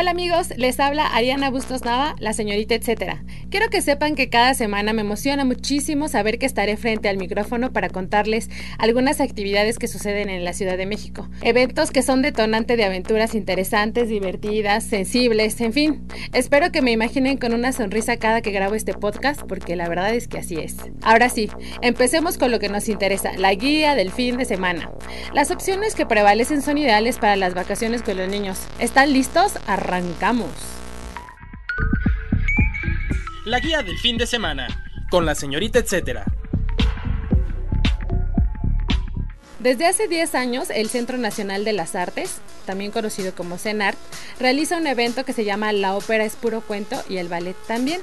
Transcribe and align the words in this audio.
Hola 0.00 0.12
amigos, 0.12 0.50
les 0.56 0.78
habla 0.78 1.08
Ariana 1.08 1.50
Bustos 1.50 1.82
Nava, 1.82 2.14
la 2.20 2.32
señorita 2.32 2.76
etcétera. 2.76 3.24
Quiero 3.50 3.68
que 3.68 3.82
sepan 3.82 4.14
que 4.14 4.28
cada 4.28 4.54
semana 4.54 4.92
me 4.92 5.00
emociona 5.00 5.44
muchísimo 5.44 6.06
saber 6.06 6.38
que 6.38 6.46
estaré 6.46 6.76
frente 6.76 7.08
al 7.08 7.16
micrófono 7.16 7.72
para 7.72 7.88
contarles 7.88 8.48
algunas 8.78 9.20
actividades 9.20 9.76
que 9.76 9.88
suceden 9.88 10.28
en 10.28 10.44
la 10.44 10.52
Ciudad 10.52 10.76
de 10.76 10.86
México. 10.86 11.28
Eventos 11.42 11.90
que 11.90 12.04
son 12.04 12.22
detonante 12.22 12.76
de 12.76 12.84
aventuras 12.84 13.34
interesantes, 13.34 14.08
divertidas, 14.08 14.84
sensibles, 14.84 15.60
en 15.60 15.72
fin. 15.72 16.06
Espero 16.32 16.70
que 16.70 16.80
me 16.80 16.92
imaginen 16.92 17.36
con 17.36 17.52
una 17.52 17.72
sonrisa 17.72 18.18
cada 18.18 18.40
que 18.40 18.52
grabo 18.52 18.76
este 18.76 18.94
podcast 18.94 19.42
porque 19.48 19.74
la 19.74 19.88
verdad 19.88 20.14
es 20.14 20.28
que 20.28 20.38
así 20.38 20.58
es. 20.60 20.76
Ahora 21.02 21.28
sí, 21.28 21.50
empecemos 21.82 22.38
con 22.38 22.52
lo 22.52 22.60
que 22.60 22.68
nos 22.68 22.88
interesa, 22.88 23.32
la 23.36 23.52
guía 23.54 23.96
del 23.96 24.12
fin 24.12 24.36
de 24.36 24.44
semana. 24.44 24.92
Las 25.34 25.50
opciones 25.50 25.96
que 25.96 26.06
prevalecen 26.06 26.62
son 26.62 26.78
ideales 26.78 27.18
para 27.18 27.34
las 27.34 27.54
vacaciones 27.54 28.02
con 28.02 28.16
los 28.16 28.28
niños. 28.28 28.60
¿Están 28.78 29.12
listos? 29.12 29.54
Arrancamos. 29.88 30.50
La 33.46 33.58
guía 33.58 33.82
del 33.82 33.96
fin 33.96 34.18
de 34.18 34.26
semana, 34.26 34.68
con 35.10 35.24
la 35.24 35.34
señorita 35.34 35.78
etcétera. 35.78 36.26
Desde 39.58 39.86
hace 39.86 40.06
10 40.06 40.36
años, 40.36 40.70
el 40.70 40.88
Centro 40.88 41.18
Nacional 41.18 41.64
de 41.64 41.72
las 41.72 41.96
Artes, 41.96 42.36
también 42.64 42.92
conocido 42.92 43.34
como 43.34 43.58
CENART, 43.58 43.98
realiza 44.38 44.76
un 44.76 44.86
evento 44.86 45.24
que 45.24 45.32
se 45.32 45.44
llama 45.44 45.72
La 45.72 45.96
ópera 45.96 46.24
es 46.24 46.36
puro 46.36 46.60
cuento 46.60 47.02
y 47.08 47.16
el 47.16 47.28
ballet 47.28 47.56
también. 47.66 48.00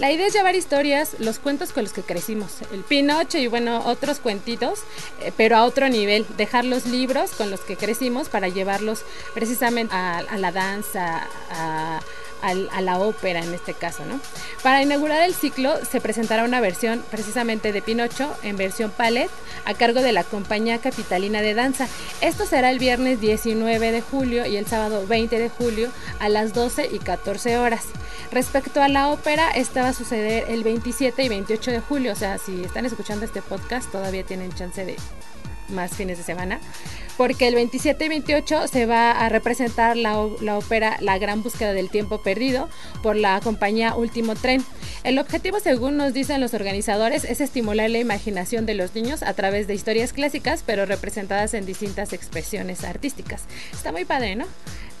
La 0.00 0.10
idea 0.10 0.26
es 0.26 0.32
llevar 0.32 0.56
historias, 0.56 1.14
los 1.20 1.38
cuentos 1.38 1.72
con 1.72 1.84
los 1.84 1.92
que 1.92 2.02
crecimos, 2.02 2.56
el 2.72 2.80
Pinocho 2.82 3.38
y 3.38 3.46
bueno, 3.46 3.84
otros 3.86 4.18
cuentitos, 4.18 4.80
eh, 5.22 5.30
pero 5.36 5.56
a 5.56 5.64
otro 5.64 5.88
nivel, 5.88 6.26
dejar 6.36 6.64
los 6.64 6.86
libros 6.86 7.30
con 7.30 7.52
los 7.52 7.60
que 7.60 7.76
crecimos 7.76 8.28
para 8.28 8.48
llevarlos 8.48 9.04
precisamente 9.32 9.94
a, 9.94 10.18
a 10.18 10.38
la 10.38 10.50
danza, 10.50 11.28
a 11.52 12.00
a 12.50 12.80
la 12.80 12.98
ópera 12.98 13.42
en 13.42 13.52
este 13.54 13.74
caso, 13.74 14.04
¿no? 14.04 14.20
Para 14.62 14.82
inaugurar 14.82 15.22
el 15.22 15.34
ciclo 15.34 15.74
se 15.84 16.00
presentará 16.00 16.44
una 16.44 16.60
versión 16.60 17.02
precisamente 17.10 17.72
de 17.72 17.82
Pinocho 17.82 18.34
en 18.42 18.56
versión 18.56 18.90
palette 18.90 19.30
a 19.64 19.74
cargo 19.74 20.00
de 20.00 20.12
la 20.12 20.24
compañía 20.24 20.78
capitalina 20.78 21.40
de 21.40 21.54
danza. 21.54 21.88
Esto 22.20 22.46
será 22.46 22.70
el 22.70 22.78
viernes 22.78 23.20
19 23.20 23.92
de 23.92 24.00
julio 24.00 24.46
y 24.46 24.56
el 24.56 24.66
sábado 24.66 25.06
20 25.06 25.38
de 25.38 25.48
julio 25.48 25.88
a 26.18 26.28
las 26.28 26.52
12 26.52 26.88
y 26.92 26.98
14 26.98 27.58
horas. 27.58 27.84
Respecto 28.32 28.82
a 28.82 28.88
la 28.88 29.10
ópera, 29.10 29.50
esta 29.50 29.82
va 29.82 29.88
a 29.88 29.92
suceder 29.92 30.44
el 30.48 30.64
27 30.64 31.22
y 31.22 31.28
28 31.28 31.70
de 31.70 31.80
julio, 31.80 32.12
o 32.12 32.16
sea, 32.16 32.38
si 32.38 32.64
están 32.64 32.86
escuchando 32.86 33.24
este 33.24 33.42
podcast 33.42 33.90
todavía 33.90 34.24
tienen 34.24 34.52
chance 34.52 34.84
de 34.84 34.96
más 35.68 35.92
fines 35.94 36.18
de 36.18 36.24
semana, 36.24 36.60
porque 37.16 37.48
el 37.48 37.54
27 37.54 38.04
y 38.04 38.08
28 38.08 38.68
se 38.68 38.86
va 38.86 39.12
a 39.12 39.28
representar 39.28 39.96
la, 39.96 40.20
ópera 40.20 40.96
La 41.00 41.18
Gran 41.18 41.42
Búsqueda 41.42 41.72
del 41.72 41.90
Tiempo 41.90 42.22
Perdido 42.22 42.68
por 43.02 43.16
la 43.16 43.40
compañía 43.40 43.94
Último 43.94 44.34
Tren. 44.34 44.64
El 45.04 45.18
objetivo, 45.18 45.60
según 45.60 45.96
nos 45.96 46.12
dicen 46.12 46.40
los 46.40 46.54
organizadores, 46.54 47.24
es 47.24 47.40
estimular 47.40 47.90
la 47.90 47.98
imaginación 47.98 48.66
de 48.66 48.74
los 48.74 48.94
niños 48.94 49.22
a 49.22 49.32
través 49.34 49.66
de 49.66 49.74
historias 49.74 50.12
clásicas, 50.12 50.62
pero 50.66 50.86
representadas 50.86 51.54
en 51.54 51.64
distintas 51.64 52.12
expresiones 52.12 52.84
artísticas. 52.84 53.44
Está 53.72 53.92
muy 53.92 54.04
padre, 54.04 54.36
¿no? 54.36 54.46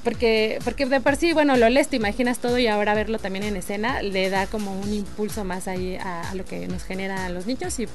porque, 0.06 0.60
porque 0.62 0.86
de 0.86 1.00
por 1.00 1.16
sí, 1.16 1.32
bueno, 1.32 1.56
lo 1.56 1.68
lees, 1.68 1.88
te 1.88 1.96
imaginas 1.96 2.38
todo 2.38 2.58
y 2.58 2.68
ahora 2.68 2.94
verlo 2.94 3.18
también 3.18 3.44
en 3.44 3.56
escena 3.56 4.02
le 4.02 4.30
da 4.30 4.46
como 4.46 4.80
un 4.80 4.94
impulso 4.94 5.42
más 5.42 5.66
ahí 5.66 5.96
a, 5.96 6.30
a 6.30 6.34
lo 6.36 6.44
que 6.44 6.68
nos 6.68 6.84
genera 6.84 7.26
a 7.26 7.28
los 7.28 7.46
niños 7.46 7.76
y 7.80 7.88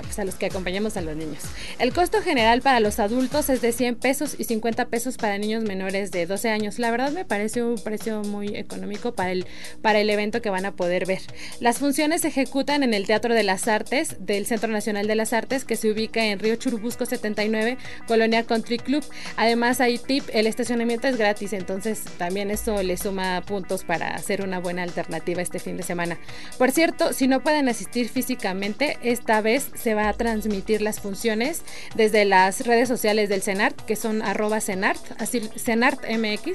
pues, 0.00 0.18
a 0.18 0.24
los 0.24 0.36
que 0.36 0.46
acompañamos 0.46 0.96
a 0.96 1.02
los 1.02 1.16
niños. 1.16 1.42
El 1.78 1.92
costo 1.92 2.22
general 2.22 2.62
para 2.62 2.80
los 2.80 2.98
adultos 2.98 3.48
es 3.50 3.60
de 3.60 3.72
100 3.72 3.96
pesos 3.96 4.36
y 4.38 4.44
50 4.44 4.86
pesos 4.86 5.16
para 5.16 5.38
niños 5.38 5.64
menores 5.64 6.10
de 6.10 6.26
12 6.26 6.48
años. 6.48 6.78
La 6.78 6.90
verdad 6.90 7.12
me 7.12 7.24
parece 7.24 7.62
un 7.62 7.76
precio 7.76 8.22
muy 8.22 8.56
económico 8.56 9.12
para 9.12 9.32
el, 9.32 9.46
para 9.82 10.00
el 10.00 10.08
evento 10.08 10.40
que 10.40 10.50
van 10.50 10.64
a 10.64 10.72
poder 10.72 11.06
ver. 11.06 11.20
Las 11.60 11.78
funciones 11.78 12.22
se 12.22 12.28
ejecutan 12.28 12.82
en 12.82 12.94
el 12.94 13.06
Teatro 13.06 13.34
de 13.34 13.42
las 13.42 13.68
Artes 13.68 14.16
del 14.20 14.46
Centro 14.46 14.70
Nacional 14.70 15.06
de 15.06 15.14
las 15.14 15.32
Artes 15.32 15.64
que 15.64 15.76
se 15.76 15.90
ubica 15.90 16.24
en 16.24 16.38
Río 16.38 16.56
Churubusco 16.56 17.06
79, 17.06 17.78
Colonia 18.06 18.44
Country 18.44 18.78
Club. 18.78 19.04
Además 19.36 19.80
hay 19.80 19.98
tip, 19.98 20.24
el 20.32 20.46
estacionamiento 20.46 21.08
es 21.08 21.16
gratis, 21.16 21.52
entonces 21.52 22.04
también 22.18 22.50
eso 22.50 22.82
le 22.82 22.96
suma 22.96 23.42
puntos 23.42 23.84
para 23.84 24.14
hacer 24.14 24.42
una 24.42 24.58
buena 24.58 24.82
alternativa 24.82 25.42
este 25.42 25.58
fin 25.58 25.76
de 25.76 25.82
semana. 25.82 26.18
Por 26.58 26.70
cierto, 26.70 27.12
si 27.12 27.28
no 27.28 27.42
pueden 27.42 27.68
asistir 27.68 28.08
físicamente, 28.08 28.98
esta 29.02 29.40
vez 29.40 29.70
se 29.82 29.94
va 29.94 30.08
a 30.08 30.12
transmitir 30.12 30.82
las 30.82 31.00
funciones 31.00 31.62
desde 31.94 32.24
las 32.24 32.66
redes 32.66 32.88
sociales 32.88 33.28
del 33.28 33.42
CENART, 33.42 33.84
que 33.84 33.96
son 33.96 34.22
arroba 34.22 34.60
CENART, 34.60 35.00
así, 35.18 35.40
CENART 35.56 36.04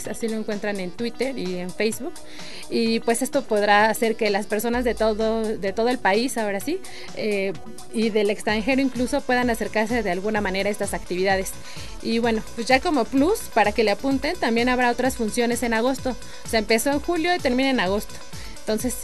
así 0.09 0.27
lo 0.27 0.37
encuentran 0.37 0.79
en 0.79 0.91
Twitter 0.91 1.37
y 1.37 1.57
en 1.57 1.69
Facebook. 1.69 2.13
Y 2.69 2.99
pues 3.01 3.21
esto 3.21 3.43
podrá 3.43 3.89
hacer 3.89 4.15
que 4.15 4.29
las 4.29 4.45
personas 4.45 4.83
de 4.83 4.93
todo, 4.93 5.43
de 5.43 5.73
todo 5.73 5.89
el 5.89 5.97
país, 5.97 6.37
ahora 6.37 6.59
sí, 6.59 6.79
eh, 7.15 7.53
y 7.93 8.09
del 8.09 8.29
extranjero 8.29 8.81
incluso 8.81 9.21
puedan 9.21 9.49
acercarse 9.49 10.03
de 10.03 10.11
alguna 10.11 10.41
manera 10.41 10.69
a 10.69 10.71
estas 10.71 10.93
actividades. 10.93 11.51
Y 12.01 12.19
bueno, 12.19 12.43
pues 12.55 12.67
ya 12.67 12.79
como 12.79 13.05
plus, 13.05 13.39
para 13.53 13.71
que 13.71 13.83
le 13.83 13.91
apunten, 13.91 14.35
también 14.37 14.69
habrá 14.69 14.91
otras 14.91 15.15
funciones 15.15 15.63
en 15.63 15.73
agosto. 15.73 16.15
O 16.45 16.49
sea, 16.49 16.59
empezó 16.59 16.91
en 16.91 16.99
julio 16.99 17.33
y 17.33 17.39
termina 17.39 17.69
en 17.69 17.79
agosto. 17.79 18.13
Entonces, 18.59 18.95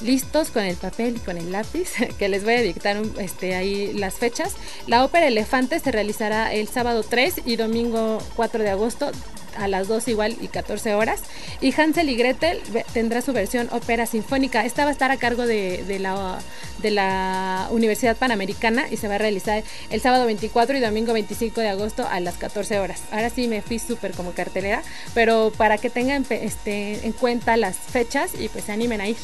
listos 0.00 0.50
con 0.50 0.64
el 0.64 0.76
papel 0.76 1.16
y 1.16 1.20
con 1.20 1.38
el 1.38 1.52
lápiz, 1.52 1.90
que 2.18 2.28
les 2.28 2.44
voy 2.44 2.54
a 2.54 2.62
dictar 2.62 3.00
este, 3.18 3.54
ahí 3.54 3.92
las 3.92 4.14
fechas. 4.14 4.54
La 4.86 5.04
ópera 5.04 5.26
Elefante 5.26 5.78
se 5.80 5.92
realizará 5.92 6.52
el 6.52 6.68
sábado 6.68 7.02
3 7.02 7.42
y 7.44 7.56
domingo 7.56 8.18
4 8.36 8.62
de 8.62 8.70
agosto 8.70 9.10
a 9.58 9.68
las 9.68 9.88
2 9.88 10.08
igual 10.08 10.36
y 10.40 10.48
14 10.48 10.94
horas. 10.94 11.22
Y 11.60 11.72
Hansel 11.78 12.10
y 12.10 12.16
Gretel 12.16 12.60
tendrá 12.92 13.22
su 13.22 13.32
versión 13.32 13.68
ópera 13.72 14.06
sinfónica. 14.06 14.64
Esta 14.64 14.84
va 14.84 14.90
a 14.90 14.92
estar 14.92 15.10
a 15.10 15.16
cargo 15.16 15.46
de, 15.46 15.84
de, 15.84 15.98
la, 15.98 16.38
de 16.82 16.90
la 16.90 17.68
Universidad 17.70 18.16
Panamericana 18.16 18.86
y 18.90 18.96
se 18.96 19.08
va 19.08 19.16
a 19.16 19.18
realizar 19.18 19.62
el 19.90 20.00
sábado 20.00 20.26
24 20.26 20.76
y 20.76 20.80
domingo 20.80 21.12
25 21.12 21.60
de 21.60 21.68
agosto 21.68 22.06
a 22.08 22.20
las 22.20 22.36
14 22.36 22.78
horas. 22.78 23.02
Ahora 23.10 23.30
sí 23.30 23.48
me 23.48 23.62
fui 23.62 23.78
súper 23.78 24.12
como 24.12 24.32
cartelera, 24.32 24.82
pero 25.14 25.52
para 25.56 25.78
que 25.78 25.90
tengan 25.90 26.26
este, 26.30 27.06
en 27.06 27.12
cuenta 27.12 27.56
las 27.56 27.76
fechas 27.76 28.32
y 28.38 28.48
pues 28.48 28.64
se 28.64 28.72
animen 28.72 29.00
a 29.00 29.08
ir. 29.08 29.16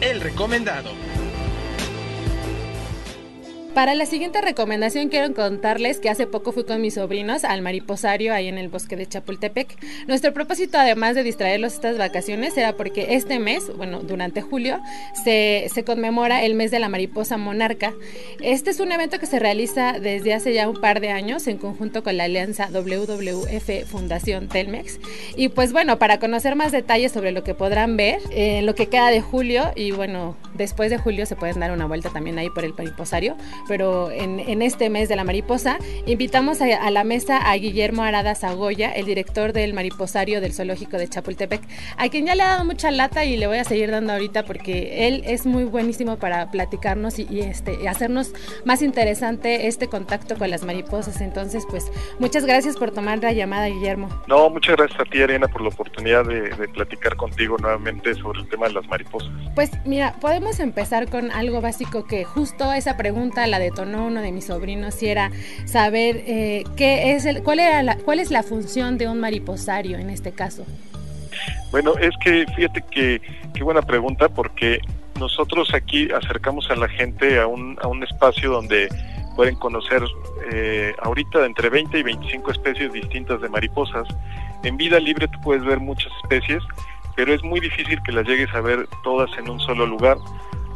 El 0.00 0.20
recomendado. 0.20 0.90
Para 3.78 3.94
la 3.94 4.06
siguiente 4.06 4.40
recomendación 4.40 5.08
quiero 5.08 5.32
contarles 5.32 6.00
que 6.00 6.10
hace 6.10 6.26
poco 6.26 6.50
fui 6.50 6.64
con 6.64 6.80
mis 6.80 6.94
sobrinos 6.94 7.44
al 7.44 7.62
mariposario 7.62 8.34
ahí 8.34 8.48
en 8.48 8.58
el 8.58 8.68
bosque 8.68 8.96
de 8.96 9.06
Chapultepec. 9.06 9.68
Nuestro 10.08 10.34
propósito 10.34 10.78
además 10.78 11.14
de 11.14 11.22
distraerlos 11.22 11.74
estas 11.74 11.96
vacaciones 11.96 12.56
era 12.56 12.72
porque 12.72 13.14
este 13.14 13.38
mes, 13.38 13.72
bueno, 13.76 14.00
durante 14.00 14.42
julio, 14.42 14.80
se, 15.22 15.70
conmemora 15.86 16.42
el 16.42 16.56
mes 16.56 16.72
de 16.72 16.80
la 16.80 16.88
mariposa 16.88 17.36
monarca. 17.36 17.94
Este 18.40 18.70
es 18.70 18.80
un 18.80 18.90
evento 18.90 19.20
que 19.20 19.26
se 19.26 19.38
realiza 19.38 20.00
desde 20.00 20.34
hace 20.34 20.52
ya 20.52 20.68
un 20.68 20.80
par 20.80 20.98
de 20.98 21.10
años 21.10 21.46
en 21.46 21.56
conjunto 21.56 22.02
con 22.02 22.16
la 22.16 22.24
alianza 22.24 22.70
WWF 22.72 23.86
Fundación 23.86 24.48
Telmex. 24.48 24.98
Y 25.36 25.50
pues 25.50 25.72
bueno, 25.72 26.00
para 26.00 26.18
conocer 26.18 26.56
más 26.56 26.72
detalles 26.72 27.12
sobre 27.12 27.30
lo 27.30 27.44
que 27.44 27.54
podrán 27.54 27.96
ver 27.96 28.18
en 28.32 28.66
lo 28.66 28.74
que 28.74 28.88
queda 28.88 29.10
de 29.10 29.20
julio 29.20 29.70
y 29.76 29.92
bueno, 29.92 30.36
después 30.54 30.90
de 30.90 30.98
julio 30.98 31.26
se 31.26 31.36
pueden 31.36 31.60
dar 31.60 31.70
una 31.70 31.86
vuelta 31.86 32.10
también 32.10 32.40
ahí 32.40 32.50
por 32.50 32.64
el 32.64 32.74
mariposario 32.74 33.36
pero 33.68 34.10
en, 34.10 34.38
este 34.62 34.90
mes 34.90 35.08
de 35.08 35.14
la 35.14 35.24
mariposa, 35.24 35.78
invitamos 36.06 36.60
a, 36.60 36.90
la 36.90 37.04
mesa 37.04 37.36
a 37.36 37.54
Guillermo 37.56 38.02
Arada 38.02 38.34
Zagoya, 38.34 38.90
el 38.90 39.06
director 39.06 39.52
del 39.52 39.74
mariposario 39.74 40.40
del 40.40 40.52
zoológico 40.52 40.96
de 40.96 41.06
Chapultepec, 41.08 41.60
a 41.96 42.08
quien 42.08 42.26
ya 42.26 42.34
le 42.34 42.42
ha 42.42 42.48
dado 42.48 42.64
mucha 42.64 42.90
lata 42.90 43.24
y 43.24 43.36
le 43.36 43.46
voy 43.46 43.58
a 43.58 43.64
seguir 43.64 43.90
dando 43.90 44.14
ahorita 44.14 44.44
porque 44.44 45.06
él 45.06 45.22
es 45.26 45.46
muy 45.46 45.64
buenísimo 45.64 46.16
para 46.16 46.50
platicarnos 46.50 47.18
y, 47.18 47.40
este, 47.40 47.88
hacernos 47.88 48.32
más 48.64 48.82
interesante 48.82 49.68
este 49.68 49.88
contacto 49.88 50.36
con 50.36 50.50
las 50.50 50.64
mariposas. 50.64 51.20
Entonces, 51.20 51.64
pues 51.68 51.92
muchas 52.18 52.44
gracias 52.46 52.76
por 52.76 52.90
tomar 52.90 53.18
la 53.18 53.32
llamada, 53.32 53.66
Guillermo. 53.66 54.08
No, 54.26 54.48
muchas 54.48 54.76
gracias 54.76 55.00
a 55.00 55.04
ti, 55.04 55.20
Ariana, 55.20 55.48
por 55.48 55.60
la 55.60 55.68
oportunidad 55.68 56.24
de, 56.24 56.48
de 56.48 56.68
platicar 56.68 57.16
contigo 57.16 57.58
nuevamente 57.58 58.14
sobre 58.14 58.40
el 58.40 58.48
tema 58.48 58.66
de 58.68 58.74
las 58.74 58.88
mariposas. 58.88 59.30
Pues 59.54 59.70
mira, 59.84 60.14
podemos 60.20 60.58
empezar 60.58 61.10
con 61.10 61.30
algo 61.30 61.60
básico 61.60 62.06
que 62.06 62.24
justo 62.24 62.72
esa 62.72 62.96
pregunta 62.96 63.46
la 63.48 63.58
detonó 63.58 64.06
uno 64.06 64.20
de 64.20 64.32
mis 64.32 64.46
sobrinos 64.46 65.02
y 65.02 65.08
era 65.08 65.30
saber 65.64 66.22
eh, 66.26 66.64
qué 66.76 67.12
es 67.14 67.24
el, 67.24 67.42
cuál, 67.42 67.60
era 67.60 67.82
la, 67.82 67.96
cuál 67.96 68.20
es 68.20 68.30
la 68.30 68.42
función 68.42 68.98
de 68.98 69.08
un 69.08 69.20
mariposario 69.20 69.98
en 69.98 70.10
este 70.10 70.32
caso. 70.32 70.64
Bueno, 71.70 71.96
es 71.98 72.16
que 72.22 72.46
fíjate 72.56 72.82
que 72.90 73.20
qué 73.54 73.62
buena 73.62 73.82
pregunta 73.82 74.28
porque 74.28 74.80
nosotros 75.18 75.74
aquí 75.74 76.08
acercamos 76.10 76.70
a 76.70 76.76
la 76.76 76.88
gente 76.88 77.38
a 77.38 77.46
un, 77.46 77.76
a 77.82 77.88
un 77.88 78.02
espacio 78.02 78.50
donde 78.50 78.88
pueden 79.36 79.54
conocer 79.56 80.02
eh, 80.50 80.92
ahorita 81.02 81.44
entre 81.44 81.68
20 81.70 81.98
y 81.98 82.02
25 82.02 82.50
especies 82.50 82.92
distintas 82.92 83.40
de 83.40 83.48
mariposas. 83.48 84.08
En 84.64 84.76
vida 84.76 84.98
libre 84.98 85.28
tú 85.28 85.40
puedes 85.42 85.64
ver 85.64 85.78
muchas 85.78 86.12
especies, 86.22 86.62
pero 87.14 87.32
es 87.34 87.42
muy 87.44 87.60
difícil 87.60 88.02
que 88.02 88.12
las 88.12 88.26
llegues 88.26 88.52
a 88.54 88.60
ver 88.60 88.88
todas 89.04 89.30
en 89.38 89.48
un 89.48 89.60
solo 89.60 89.86
lugar. 89.86 90.16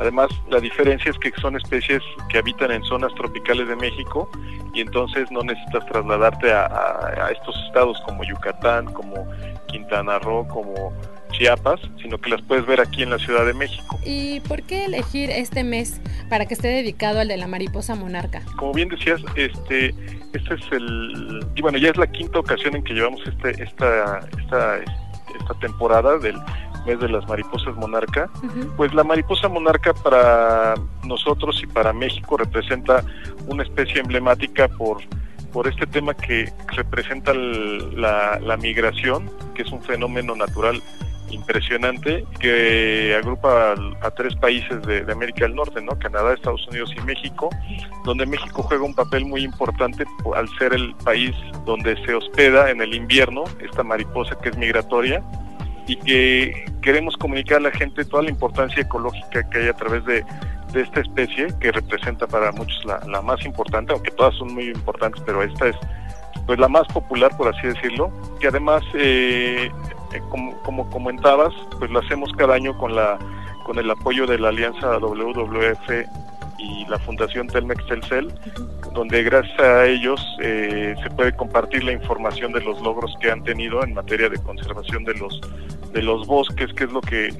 Además, 0.03 0.31
la 0.51 0.59
diferencia 0.59 1.13
es 1.13 1.19
que 1.19 1.31
son 1.41 1.55
especies 1.55 2.03
que 2.29 2.39
habitan 2.39 2.73
en 2.73 2.83
zonas 2.83 3.15
tropicales 3.15 3.69
de 3.69 3.77
México 3.77 4.29
y 4.75 4.81
entonces 4.81 5.31
no 5.31 5.45
necesitas 5.45 5.87
trasladarte 5.87 6.53
a, 6.53 6.67
a 6.67 7.31
estos 7.31 7.55
estados 7.69 7.97
como 8.05 8.25
Yucatán, 8.25 8.93
como 8.93 9.29
Quintana 9.69 10.19
Roo, 10.19 10.49
como 10.49 10.93
Chiapas, 11.31 11.81
sino 12.03 12.19
que 12.19 12.31
las 12.31 12.43
puedes 12.43 12.67
ver 12.67 12.81
aquí 12.81 13.05
en 13.05 13.11
la 13.11 13.19
Ciudad 13.19 13.47
de 13.47 13.55
México. 13.55 13.97
¿Y 14.05 14.41
por 14.41 14.63
qué 14.63 14.87
elegir 14.87 15.31
este 15.31 15.63
mes 15.63 16.01
para 16.29 16.47
que 16.47 16.55
esté 16.55 16.67
dedicado 16.67 17.21
al 17.21 17.29
de 17.29 17.37
la 17.37 17.47
mariposa 17.47 17.95
monarca? 17.95 18.43
Como 18.57 18.73
bien 18.73 18.89
decías, 18.89 19.21
este, 19.37 19.95
este 20.33 20.55
es 20.55 20.73
el, 20.73 21.47
y 21.55 21.63
bueno, 21.63 21.79
ya 21.79 21.91
es 21.91 21.97
la 21.97 22.09
quinta 22.09 22.41
ocasión 22.41 22.75
en 22.75 22.83
que 22.83 22.93
llevamos 22.93 23.21
este, 23.25 23.63
esta, 23.63 24.19
esta, 24.37 24.79
esta 24.79 25.55
temporada 25.61 26.19
del 26.19 26.37
mes 26.85 27.01
de 27.01 27.09
las 27.09 27.27
mariposas 27.29 27.75
monarca. 27.77 28.31
Pues 28.77 28.93
la 28.95 29.05
mariposa 29.05 29.49
monarca 29.49 29.93
para 29.95 30.75
nosotros 31.05 31.61
y 31.63 31.67
para 31.67 31.93
México 31.93 32.37
representa 32.37 33.05
una 33.47 33.63
especie 33.63 34.01
emblemática 34.01 34.69
por 34.69 34.99
por 35.53 35.69
este 35.69 35.87
tema 35.87 36.15
que 36.15 36.51
representa 36.69 37.35
la, 37.35 38.41
la 38.41 38.57
migración, 38.57 39.31
que 39.55 39.61
es 39.61 39.71
un 39.71 39.83
fenómeno 39.83 40.35
natural 40.35 40.83
impresionante 41.33 42.25
que 42.39 43.15
agrupa 43.17 43.75
a, 44.03 44.11
tres 44.13 44.35
países 44.37 44.83
de, 44.83 45.11
América 45.11 45.47
del 45.47 45.55
Norte, 45.55 45.81
¿no? 45.81 45.99
Canadá, 45.99 46.35
Estados 46.35 46.67
Unidos 46.69 46.93
y 46.97 47.01
México, 47.03 47.51
donde 48.05 48.27
México 48.27 48.63
juega 48.63 48.85
un 48.85 48.95
papel 48.95 49.25
muy 49.25 49.43
importante 49.43 50.05
al 50.35 50.49
ser 50.59 50.75
el 50.75 50.95
país 50.97 51.35
donde 51.65 51.97
se 52.05 52.15
hospeda 52.15 52.71
en 52.71 52.83
el 52.83 52.95
invierno 52.95 53.45
esta 53.61 53.83
mariposa 53.83 54.37
que 54.43 54.51
es 54.51 54.57
migratoria 54.57 55.23
y 55.87 55.97
que 55.97 56.65
queremos 56.81 57.17
comunicar 57.17 57.59
a 57.59 57.61
la 57.61 57.71
gente 57.71 58.05
toda 58.05 58.23
la 58.23 58.31
importancia 58.31 58.83
ecológica 58.83 59.49
que 59.51 59.59
hay 59.59 59.69
a 59.69 59.75
través 59.75 60.05
de, 60.05 60.25
esta 60.75 61.01
especie 61.01 61.49
que 61.61 61.71
representa 61.71 62.27
para 62.27 62.51
muchos 62.51 62.83
la, 62.87 62.99
la 63.07 63.21
más 63.21 63.45
importante, 63.45 63.93
aunque 63.93 64.11
todas 64.13 64.35
son 64.37 64.55
muy 64.55 64.71
importantes, 64.71 65.23
pero 65.27 65.43
esta 65.43 65.69
es 65.69 65.77
pues 66.47 66.59
la 66.59 66.69
más 66.69 66.87
popular 66.89 67.37
por 67.37 67.55
así 67.55 67.67
decirlo, 67.67 68.11
que 68.41 68.49
además 68.49 68.83
eh, 68.95 69.71
eh, 70.13 70.21
como, 70.31 70.57
como, 70.63 70.89
comentabas, 70.91 71.53
pues 71.79 71.91
lo 71.91 72.01
hacemos 72.01 72.33
cada 72.39 72.55
año 72.55 72.77
con 72.79 72.95
la 72.97 73.19
con 73.65 73.79
el 73.79 73.91
apoyo 73.91 74.27
de 74.27 74.39
la 74.39 74.49
alianza 74.49 74.99
WWF 74.99 75.89
y 76.63 76.87
la 76.87 76.99
Fundación 76.99 77.49
Telmex 77.49 77.85
Telcel, 77.87 78.33
donde 78.95 79.23
gracias 79.23 79.59
a 79.59 79.87
ellos 79.87 80.25
eh, 80.41 80.95
se 81.03 81.11
puede 81.11 81.35
compartir 81.35 81.85
la 81.85 81.93
información 81.93 82.53
de 82.53 82.61
los 82.61 82.81
logros 82.81 83.15
que 83.21 83.31
han 83.31 83.43
tenido 83.43 83.83
en 83.83 83.95
materia 83.95 84.29
de 84.29 84.39
conservación 84.39 85.05
de 85.05 85.15
los 85.15 85.41
de 85.93 86.03
los 86.03 86.27
bosques, 86.27 86.73
que 86.75 86.85
es 86.85 86.93
lo 86.93 87.01
que 87.01 87.35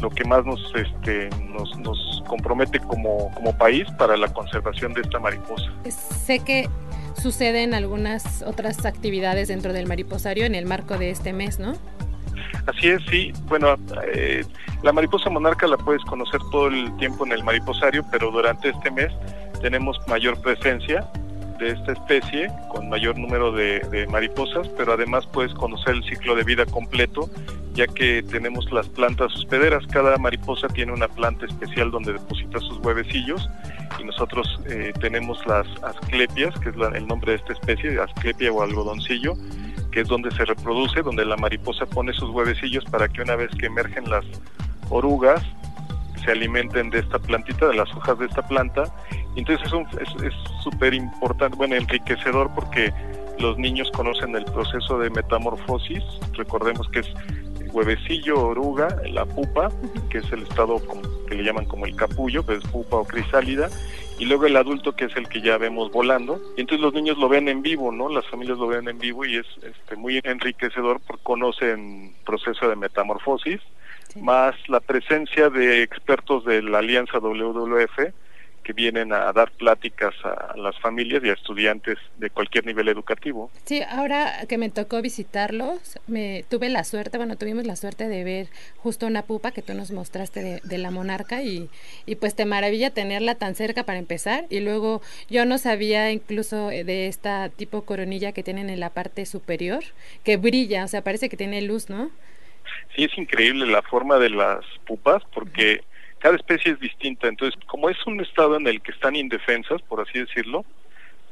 lo 0.00 0.10
que 0.10 0.24
más 0.24 0.44
nos 0.44 0.60
este 0.74 1.30
nos, 1.48 1.76
nos 1.78 2.22
compromete 2.26 2.78
como, 2.80 3.30
como 3.34 3.56
país 3.56 3.86
para 3.98 4.16
la 4.16 4.32
conservación 4.32 4.92
de 4.92 5.00
esta 5.00 5.18
mariposa. 5.18 5.72
Sé 5.88 6.40
que 6.40 6.68
suceden 7.20 7.74
algunas 7.74 8.42
otras 8.42 8.84
actividades 8.84 9.48
dentro 9.48 9.72
del 9.72 9.86
mariposario 9.86 10.44
en 10.44 10.54
el 10.54 10.66
marco 10.66 10.98
de 10.98 11.10
este 11.10 11.32
mes, 11.32 11.58
¿no? 11.58 11.74
Así 12.66 12.88
es, 12.88 13.02
sí. 13.10 13.32
Bueno, 13.44 13.76
eh, 14.12 14.44
la 14.82 14.92
mariposa 14.92 15.30
monarca 15.30 15.66
la 15.66 15.76
puedes 15.76 16.02
conocer 16.04 16.40
todo 16.50 16.68
el 16.68 16.94
tiempo 16.96 17.24
en 17.26 17.32
el 17.32 17.44
mariposario, 17.44 18.04
pero 18.10 18.30
durante 18.30 18.70
este 18.70 18.90
mes 18.90 19.12
tenemos 19.60 19.98
mayor 20.08 20.40
presencia 20.40 21.08
de 21.58 21.70
esta 21.70 21.92
especie 21.92 22.50
con 22.68 22.88
mayor 22.88 23.18
número 23.18 23.52
de, 23.52 24.06
mariposas, 24.10 24.68
pero 24.76 24.92
además 24.92 25.26
puedes 25.26 25.52
conocer 25.54 25.94
el 25.94 26.04
ciclo 26.04 26.34
de 26.34 26.44
vida 26.44 26.66
completo, 26.66 27.30
ya 27.74 27.86
que 27.86 28.22
tenemos 28.22 28.70
las 28.72 28.88
plantas 28.88 29.34
hospederas. 29.34 29.86
Cada 29.86 30.16
mariposa 30.18 30.68
tiene 30.68 30.92
una 30.92 31.08
planta 31.08 31.46
especial 31.46 31.90
donde 31.90 32.12
deposita 32.12 32.58
sus 32.60 32.78
huevecillos 32.78 33.48
y 33.98 34.04
nosotros 34.04 34.60
eh, 34.66 34.92
tenemos 35.00 35.44
las 35.46 35.66
asclepias, 35.82 36.58
que 36.60 36.70
es 36.70 36.76
el 36.94 37.06
nombre 37.06 37.32
de 37.32 37.38
esta 37.38 37.52
especie, 37.52 38.00
asclepia 38.00 38.52
o 38.52 38.62
algodoncillo, 38.62 39.34
que 39.96 40.02
es 40.02 40.08
donde 40.08 40.30
se 40.32 40.44
reproduce, 40.44 41.00
donde 41.00 41.24
la 41.24 41.38
mariposa 41.38 41.86
pone 41.86 42.12
sus 42.12 42.28
huevecillos 42.28 42.84
para 42.84 43.08
que 43.08 43.22
una 43.22 43.34
vez 43.34 43.50
que 43.58 43.64
emergen 43.64 44.10
las 44.10 44.26
orugas 44.90 45.42
se 46.22 46.32
alimenten 46.32 46.90
de 46.90 46.98
esta 46.98 47.18
plantita, 47.18 47.68
de 47.68 47.76
las 47.76 47.90
hojas 47.94 48.18
de 48.18 48.26
esta 48.26 48.46
planta. 48.46 48.84
Entonces 49.36 49.66
es 50.22 50.34
súper 50.62 50.92
importante, 50.92 51.56
bueno, 51.56 51.76
enriquecedor 51.76 52.50
porque 52.54 52.92
los 53.38 53.56
niños 53.56 53.90
conocen 53.92 54.36
el 54.36 54.44
proceso 54.44 54.98
de 54.98 55.08
metamorfosis. 55.08 56.04
Recordemos 56.34 56.86
que 56.90 56.98
es 56.98 57.08
huevecillo, 57.72 58.48
oruga, 58.48 58.88
la 59.10 59.24
pupa, 59.24 59.70
que 60.10 60.18
es 60.18 60.30
el 60.30 60.42
estado 60.42 60.76
que 61.26 61.36
le 61.36 61.42
llaman 61.42 61.64
como 61.64 61.86
el 61.86 61.96
capullo, 61.96 62.44
que 62.44 62.56
es 62.56 62.64
pupa 62.64 62.98
o 62.98 63.04
crisálida, 63.06 63.70
y 64.18 64.24
luego 64.24 64.46
el 64.46 64.56
adulto 64.56 64.94
que 64.94 65.06
es 65.06 65.16
el 65.16 65.28
que 65.28 65.40
ya 65.40 65.58
vemos 65.58 65.92
volando. 65.92 66.40
Y 66.56 66.62
entonces 66.62 66.82
los 66.82 66.94
niños 66.94 67.18
lo 67.18 67.28
ven 67.28 67.48
en 67.48 67.62
vivo, 67.62 67.92
¿no? 67.92 68.08
Las 68.08 68.26
familias 68.26 68.58
lo 68.58 68.66
ven 68.66 68.88
en 68.88 68.98
vivo 68.98 69.24
y 69.24 69.36
es 69.36 69.46
este, 69.62 69.96
muy 69.96 70.20
enriquecedor 70.22 71.00
porque 71.06 71.22
conocen 71.22 72.14
proceso 72.24 72.68
de 72.68 72.76
metamorfosis, 72.76 73.60
más 74.20 74.54
la 74.68 74.80
presencia 74.80 75.50
de 75.50 75.82
expertos 75.82 76.44
de 76.44 76.62
la 76.62 76.78
Alianza 76.78 77.18
WWF 77.18 78.12
que 78.66 78.72
vienen 78.72 79.12
a 79.12 79.32
dar 79.32 79.52
pláticas 79.52 80.12
a 80.24 80.56
las 80.56 80.76
familias 80.80 81.22
y 81.22 81.28
a 81.28 81.34
estudiantes 81.34 81.98
de 82.18 82.30
cualquier 82.30 82.66
nivel 82.66 82.88
educativo. 82.88 83.48
Sí, 83.64 83.80
ahora 83.88 84.44
que 84.48 84.58
me 84.58 84.70
tocó 84.70 85.00
visitarlos, 85.00 86.00
me 86.08 86.44
tuve 86.50 86.68
la 86.68 86.82
suerte, 86.82 87.16
bueno, 87.16 87.36
tuvimos 87.36 87.64
la 87.64 87.76
suerte 87.76 88.08
de 88.08 88.24
ver 88.24 88.48
justo 88.78 89.06
una 89.06 89.22
pupa 89.22 89.52
que 89.52 89.62
tú 89.62 89.72
nos 89.74 89.92
mostraste 89.92 90.60
de, 90.64 90.78
la 90.78 90.90
monarca 90.90 91.44
y, 91.44 91.70
y 92.06 92.16
pues 92.16 92.34
te 92.34 92.44
maravilla 92.44 92.90
tenerla 92.90 93.36
tan 93.36 93.54
cerca 93.54 93.84
para 93.84 94.00
empezar 94.00 94.46
y 94.50 94.58
luego 94.58 95.00
yo 95.30 95.44
no 95.44 95.58
sabía 95.58 96.10
incluso 96.10 96.66
de 96.66 97.06
esta 97.06 97.50
tipo 97.50 97.82
coronilla 97.82 98.32
que 98.32 98.42
tienen 98.42 98.68
en 98.68 98.80
la 98.80 98.90
parte 98.90 99.26
superior, 99.26 99.84
que 100.24 100.38
brilla, 100.38 100.84
o 100.84 100.88
sea, 100.88 101.02
parece 101.02 101.28
que 101.28 101.36
tiene 101.36 101.62
luz, 101.62 101.88
¿no? 101.88 102.10
Sí, 102.96 103.04
es 103.04 103.16
increíble 103.16 103.64
la 103.66 103.82
forma 103.82 104.18
de 104.18 104.30
las 104.30 104.64
pupas 104.88 105.22
porque 105.32 105.84
cada 106.18 106.36
especie 106.36 106.72
es 106.72 106.80
distinta, 106.80 107.28
entonces 107.28 107.58
como 107.66 107.90
es 107.90 108.06
un 108.06 108.20
estado 108.20 108.56
en 108.56 108.66
el 108.66 108.80
que 108.80 108.92
están 108.92 109.16
indefensas, 109.16 109.82
por 109.82 110.00
así 110.00 110.18
decirlo, 110.18 110.64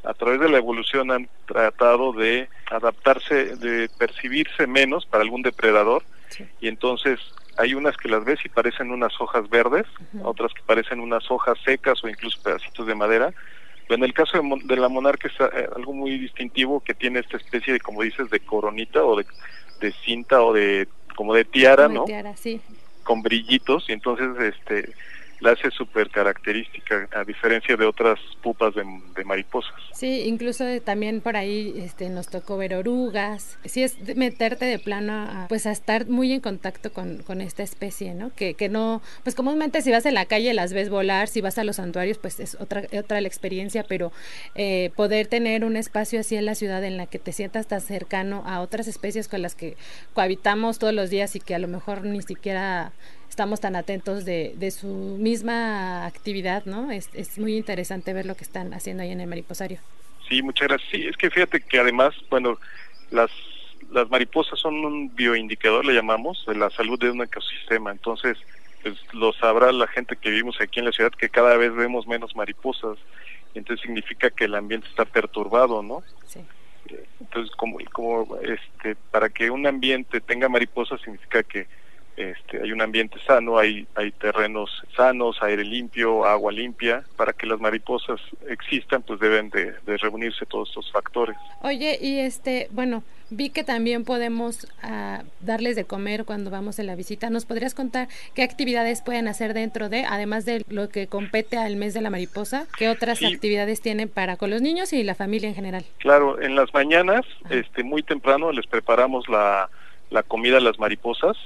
a 0.05 0.13
través 0.15 0.41
de 0.41 0.51
la 0.51 0.59
evolución 0.59 1.11
han 1.11 1.29
tratado 1.47 2.13
de 2.13 2.49
adaptarse, 2.71 3.57
de 3.57 3.89
percibirse 3.99 4.67
menos 4.67 5.07
para 5.07 5.23
algún 5.23 5.43
depredador 5.43 6.03
y 6.61 6.69
entonces 6.69 7.21
hay 7.57 7.75
unas 7.75 7.97
que 7.97 8.09
las 8.09 8.25
ves 8.25 8.41
y 8.45 8.49
parecen 8.49 8.91
unas 8.91 9.19
hojas 9.21 9.49
verdes, 9.49 9.87
otras 10.23 10.53
que 10.53 10.63
parecen 10.67 11.01
unas 11.01 11.31
hojas 11.31 11.57
secas 11.65 12.03
o 12.03 12.09
incluso 12.09 12.43
pedacitos 12.43 12.87
de 12.87 12.95
madera. 12.95 13.33
Pero 13.87 13.97
en 13.97 14.05
el 14.05 14.13
caso 14.13 14.41
de, 14.65 14.77
la 14.77 14.89
monarca 14.89 15.29
es 15.29 15.35
eh, 15.41 15.69
algo 15.77 15.93
muy 15.93 16.19
distintivo 16.19 16.81
que 16.81 16.95
tiene 16.95 17.21
esta 17.21 17.37
especie 17.37 17.75
de, 17.75 17.81
como 17.81 18.03
dices, 18.03 18.29
de 18.31 18.41
coronita 18.41 19.05
o 19.05 19.17
de, 19.17 19.93
cinta 20.05 20.43
o 20.43 20.53
de 20.53 20.89
como 21.15 21.35
de 21.35 21.45
tiara, 21.45 21.87
¿no? 21.87 22.05
Tiara, 22.05 22.37
sí 22.37 22.61
con 23.05 23.23
brillitos 23.23 23.85
y 23.89 23.93
entonces 23.93 24.29
este 24.41 24.93
la 25.45 25.53
hace 25.53 25.71
súper 25.71 26.11
característica 26.11 27.09
a 27.15 27.23
diferencia 27.23 27.77
de 27.77 27.85
otras 27.85 28.19
pupas 28.43 28.75
de, 28.75 28.85
mariposas. 29.25 29.75
Sí, 29.93 30.23
incluso 30.27 30.65
también 30.83 31.21
por 31.21 31.37
ahí 31.37 31.75
este, 31.77 32.09
nos 32.09 32.29
tocó 32.29 32.57
ver 32.57 32.75
orugas. 32.75 33.59
Sí 33.65 33.83
es 33.83 34.17
meterte 34.17 34.65
de 34.65 34.79
plano 34.79 35.13
a, 35.13 35.47
pues 35.49 35.67
a 35.67 35.73
estar 35.73 36.07
muy 36.07 36.33
en 36.33 36.41
contacto 36.41 36.93
con, 36.93 37.23
con 37.23 37.41
esta 37.41 37.63
especie, 37.63 38.15
¿no? 38.15 38.35
Que, 38.35 38.55
que 38.55 38.69
no, 38.69 39.03
pues 39.23 39.37
comúnmente 39.37 39.83
si 39.83 39.91
vas 39.91 40.07
en 40.07 40.15
la 40.15 40.27
calle 40.27 40.53
las 40.55 40.73
ves 40.73 40.89
volar, 40.89 41.29
si 41.29 41.41
vas 41.41 41.59
a 41.59 41.65
los 41.65 41.77
santuarios 41.77 42.19
pues 42.19 42.41
es 42.41 42.57
otra, 42.59 42.85
otra 42.99 43.21
la 43.21 43.29
experiencia, 43.29 43.85
pero 43.87 44.13
eh, 44.55 44.91
poder 44.97 45.27
tener 45.27 45.65
un 45.65 45.77
espacio 45.77 46.21
así 46.21 46.37
en 46.37 46.47
la 46.47 46.55
ciudad 46.55 46.83
en 46.85 46.97
la 46.97 47.07
que 47.07 47.19
te 47.19 47.33
sientas 47.33 47.67
tan 47.67 47.83
cercano 47.83 48.43
a 48.47 48.61
otras 48.61 48.89
especies 48.89 49.29
con 49.29 49.43
las 49.43 49.55
que 49.55 49.77
cohabitamos 50.15 50.79
todos 50.79 50.95
los 50.95 51.11
días 51.11 51.37
y 51.37 51.41
que 51.41 51.55
a 51.55 51.59
lo 51.59 51.69
mejor 51.69 52.05
ni 52.05 52.23
siquiera 52.23 52.93
estamos 53.35 53.61
tan 53.61 53.75
atentos 53.77 54.25
de, 54.25 54.55
de 54.57 54.71
su 54.71 54.87
misma 54.87 56.07
actividad, 56.07 56.65
¿no? 56.67 56.91
Es, 56.91 57.11
es 57.15 57.39
muy 57.39 57.57
interesante 57.57 58.13
ver 58.13 58.27
lo 58.27 58.37
que 58.37 58.45
están 58.45 58.73
haciendo 58.73 59.03
ahí 59.03 59.11
en 59.11 59.21
el 59.21 59.27
mariposario. 59.27 59.79
Sí, 60.29 60.41
muchas 60.41 60.69
gracias. 60.69 60.91
Sí, 60.91 61.07
es 61.07 61.17
que 61.17 61.31
fíjate 61.31 61.61
que 61.61 61.79
además, 61.79 62.15
bueno, 62.31 62.59
las 63.11 63.31
las 63.91 64.09
mariposas 64.11 64.59
son 64.59 64.85
un 64.85 65.15
bioindicador, 65.15 65.85
le 65.85 65.95
llamamos, 65.95 66.45
de 66.47 66.57
la 66.57 66.71
salud 66.71 66.99
de 66.99 67.11
un 67.11 67.23
ecosistema. 67.23 67.93
Entonces, 67.93 68.39
pues 68.83 68.97
lo 69.13 69.33
sabrá 69.33 69.71
la 69.73 69.87
gente 69.87 70.17
que 70.17 70.31
vivimos 70.31 70.61
aquí 70.61 70.81
en 70.81 70.87
la 70.87 70.93
ciudad 70.93 71.13
que 71.13 71.29
cada 71.29 71.57
vez 71.57 71.73
vemos 71.75 72.07
menos 72.07 72.35
mariposas 72.35 72.99
entonces 73.55 73.85
significa 73.85 74.31
que 74.31 74.45
el 74.45 74.55
ambiente 74.55 74.89
está 74.89 75.05
perturbado, 75.05 75.83
¿no? 75.83 76.03
Sí. 76.27 76.41
Entonces, 77.21 77.55
como, 77.57 77.79
como 77.93 78.37
este, 78.43 78.97
para 79.11 79.29
que 79.29 79.51
un 79.51 79.67
ambiente 79.67 80.21
tenga 80.21 80.49
mariposas 80.49 81.01
significa 81.01 81.43
que 81.43 81.67
este, 82.17 82.63
hay 82.63 82.71
un 82.71 82.81
ambiente 82.81 83.19
sano, 83.27 83.59
hay, 83.59 83.87
hay 83.95 84.13
terrenos 84.13 84.71
sanos, 84.97 85.37
aire 85.43 85.65
limpio, 85.65 86.25
agua 86.25 86.53
limpia. 86.53 87.05
Para 87.17 87.33
que 87.33 87.47
las 87.47 87.61
mariposas 87.61 88.21
existan, 88.49 89.03
pues 89.03 89.19
deben 89.21 89.51
de, 89.51 89.75
reunirse 89.99 90.47
todos 90.47 90.69
estos 90.69 90.91
factores. 90.93 91.37
Oye, 91.63 91.99
y 92.01 92.19
este, 92.19 92.69
bueno, 92.71 93.03
vi 93.31 93.51
que 93.51 93.65
también 93.65 94.05
podemos 94.05 94.69
ah, 94.83 95.23
darles 95.41 95.77
de 95.77 95.85
comer 95.85 96.25
cuando 96.25 96.51
vamos 96.51 96.79
en 96.79 96.87
la 96.87 96.95
visita. 96.95 97.31
¿Nos 97.31 97.47
podrías 97.47 97.75
contar 97.75 98.09
qué 98.35 98.43
actividades 98.43 99.03
pueden 99.03 99.27
hacer 99.27 99.55
dentro 99.55 99.89
de, 99.89 100.05
además 100.05 100.45
de 100.45 100.65
lo 100.69 100.89
que 100.89 101.09
compete 101.09 101.57
al 101.57 101.77
mes 101.77 101.95
de 101.95 102.01
la 102.01 102.11
mariposa, 102.11 102.67
qué 102.79 102.89
otras 102.89 103.23
actividades 103.23 103.81
tienen 103.81 104.09
para 104.09 104.37
con 104.37 104.51
los 104.51 104.63
niños 104.63 104.93
y 104.93 105.03
la 105.03 105.15
familia 105.15 105.49
en 105.49 105.55
general? 105.55 105.85
Claro, 105.99 106.41
en 106.41 106.55
las 106.55 106.73
mañanas, 106.73 107.25
este, 107.51 107.83
muy 107.83 108.03
temprano 108.03 108.53
les 108.53 108.67
preparamos 108.67 109.29
la 109.29 109.69
la 110.15 110.23
comida 110.23 110.55
de 110.55 110.61
las 110.63 110.79
mariposas. 110.79 111.37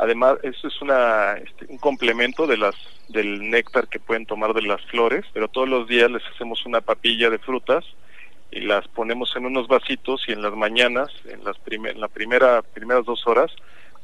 Además, 0.00 0.38
eso 0.42 0.66
es 0.66 0.80
una, 0.80 1.34
este, 1.34 1.66
un 1.68 1.76
complemento 1.76 2.46
de 2.46 2.56
las 2.56 2.74
del 3.08 3.50
néctar 3.50 3.86
que 3.86 4.00
pueden 4.00 4.24
tomar 4.24 4.54
de 4.54 4.62
las 4.62 4.80
flores, 4.86 5.26
pero 5.34 5.46
todos 5.46 5.68
los 5.68 5.86
días 5.88 6.10
les 6.10 6.22
hacemos 6.26 6.64
una 6.64 6.80
papilla 6.80 7.28
de 7.28 7.38
frutas 7.38 7.84
y 8.50 8.60
las 8.60 8.88
ponemos 8.88 9.36
en 9.36 9.44
unos 9.44 9.68
vasitos 9.68 10.26
y 10.26 10.32
en 10.32 10.40
las 10.40 10.54
mañanas, 10.54 11.10
en 11.26 11.44
las 11.44 11.56
la 11.96 12.08
primera 12.08 12.62
primeras 12.62 13.04
dos 13.04 13.26
horas, 13.26 13.52